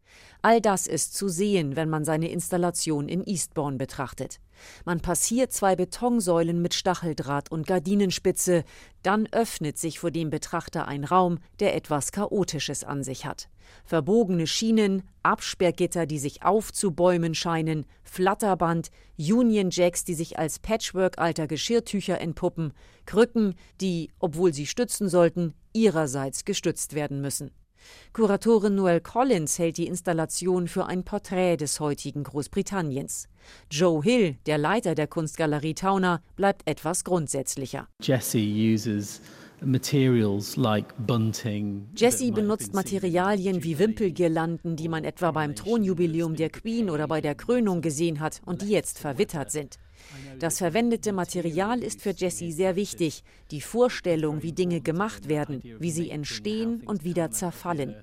All 0.43 0.61
das 0.61 0.87
ist 0.87 1.15
zu 1.15 1.29
sehen, 1.29 1.77
wenn 1.77 1.91
man 1.91 2.05
seine 2.05 2.31
Installation 2.31 3.09
in 3.09 3.27
Eastbourne 3.27 3.77
betrachtet. 3.77 4.41
Man 4.85 5.01
passiert 5.01 5.53
zwei 5.53 5.77
Betonsäulen 5.77 6.63
mit 6.63 6.75
Stacheldraht 6.75 7.51
und 7.51 7.67
Gardinenspitze, 7.67 8.65
dann 9.03 9.27
öffnet 9.33 9.79
sich 9.79 9.99
vor 9.99 10.11
dem 10.11 10.31
Betrachter 10.31 10.87
ein 10.89 11.05
Raum, 11.05 11.39
der 11.61 11.75
etwas 11.75 12.13
Chaotisches 12.13 12.85
an 12.85 13.03
sich 13.03 13.27
hat. 13.27 13.49
Verbogene 13.85 14.47
Schienen, 14.47 15.03
Absperrgitter, 15.23 16.07
die 16.07 16.19
sich 16.19 16.43
aufzubäumen 16.43 17.35
scheinen, 17.35 17.87
Flatterband, 18.03 18.91
Union 19.19 19.71
Jacks, 19.71 20.05
die 20.05 20.15
sich 20.15 20.39
als 20.39 20.59
Patchwork 20.59 21.19
alter 21.19 21.47
Geschirrtücher 21.47 22.21
entpuppen, 22.21 22.73
Krücken, 23.07 23.55
die, 23.81 24.11
obwohl 24.19 24.53
sie 24.53 24.67
stützen 24.67 25.09
sollten, 25.09 25.55
ihrerseits 25.73 26.45
gestützt 26.45 26.95
werden 26.95 27.21
müssen. 27.21 27.51
Kuratorin 28.13 28.75
Noel 28.75 29.01
Collins 29.01 29.59
hält 29.59 29.77
die 29.77 29.87
Installation 29.87 30.69
für 30.69 30.87
ein 30.87 31.05
Porträt 31.05 31.57
des 31.57 31.81
heutigen 31.81 32.25
Großbritanniens. 32.25 33.29
Joe 33.71 34.03
Hill, 34.03 34.37
der 34.47 34.59
Leiter 34.59 34.95
der 34.95 35.07
Kunstgalerie 35.07 35.75
Tauner, 35.75 36.23
bleibt 36.37 36.69
etwas 36.69 37.05
grundsätzlicher. 37.05 37.89
Jesse 38.01 38.39
uses 38.39 39.21
Jesse 41.97 42.33
benutzt 42.33 42.73
Materialien 42.73 43.63
wie 43.63 43.79
Wimpelgirlanden, 43.79 44.77
die 44.77 44.89
man 44.89 45.05
etwa 45.05 45.33
beim 45.33 45.55
Thronjubiläum 45.55 46.35
der 46.35 46.49
Queen 46.49 46.89
oder 46.89 47.07
bei 47.07 47.21
der 47.21 47.35
Krönung 47.35 47.83
gesehen 47.83 48.21
hat 48.21 48.41
und 48.47 48.63
die 48.63 48.71
jetzt 48.71 48.99
verwittert 48.99 49.51
sind. 49.51 49.79
Das 50.39 50.59
verwendete 50.59 51.13
Material 51.13 51.83
ist 51.83 52.01
für 52.01 52.11
Jesse 52.11 52.51
sehr 52.53 52.77
wichtig. 52.77 53.23
Die 53.51 53.61
Vorstellung, 53.61 54.43
wie 54.43 54.53
Dinge 54.53 54.81
gemacht 54.81 55.29
werden, 55.29 55.63
wie 55.79 55.91
sie 55.91 56.11
entstehen 56.11 56.83
und 56.87 57.05
wieder 57.05 57.31
zerfallen. 57.31 57.95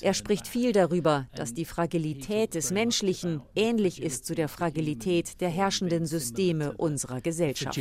Er 0.00 0.14
spricht 0.14 0.46
viel 0.46 0.72
darüber, 0.72 1.26
dass 1.34 1.54
die 1.54 1.64
Fragilität 1.64 2.54
des 2.54 2.70
Menschlichen 2.70 3.42
ähnlich 3.54 4.02
ist 4.02 4.26
zu 4.26 4.34
der 4.34 4.48
Fragilität 4.48 5.40
der 5.40 5.48
herrschenden 5.48 6.06
Systeme 6.06 6.72
unserer 6.76 7.20
Gesellschaft. 7.20 7.76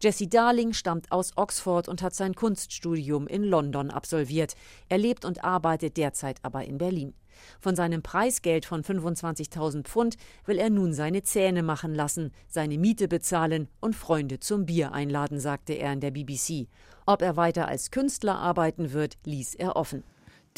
Jesse 0.00 0.26
Darling 0.26 0.72
stammt 0.72 1.12
aus 1.12 1.30
Oxford 1.36 1.88
und 1.88 2.02
hat 2.02 2.14
sein 2.14 2.34
Kunststudium 2.34 3.26
in 3.26 3.44
London 3.44 3.90
absolviert. 3.90 4.54
Er 4.88 4.98
lebt 4.98 5.24
und 5.24 5.44
arbeitet 5.44 5.96
derzeit 5.96 6.38
aber 6.42 6.64
in 6.64 6.78
Berlin. 6.78 7.14
Von 7.60 7.76
seinem 7.76 8.02
Preisgeld 8.02 8.66
von 8.66 8.82
25.000 8.82 9.84
Pfund 9.84 10.16
will 10.46 10.58
er 10.58 10.70
nun 10.70 10.94
seine 10.94 11.22
Zähne 11.22 11.62
machen 11.62 11.94
lassen, 11.94 12.32
seine 12.48 12.78
Miete 12.78 13.08
bezahlen 13.08 13.68
und 13.80 13.96
Freunde 13.96 14.40
zum 14.40 14.66
Bier 14.66 14.92
einladen, 14.92 15.40
sagte 15.40 15.74
er 15.74 15.92
in 15.92 16.00
der 16.00 16.10
BBC. 16.10 16.68
Ob 17.06 17.22
er 17.22 17.36
weiter 17.36 17.68
als 17.68 17.90
Künstler 17.90 18.36
arbeiten 18.36 18.92
wird, 18.92 19.18
ließ 19.24 19.54
er 19.54 19.76
offen. 19.76 20.04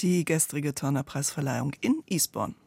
Die 0.00 0.24
gestrige 0.24 0.74
Turner-Preisverleihung 0.74 1.72
in 1.80 2.02
Eastbourne. 2.06 2.54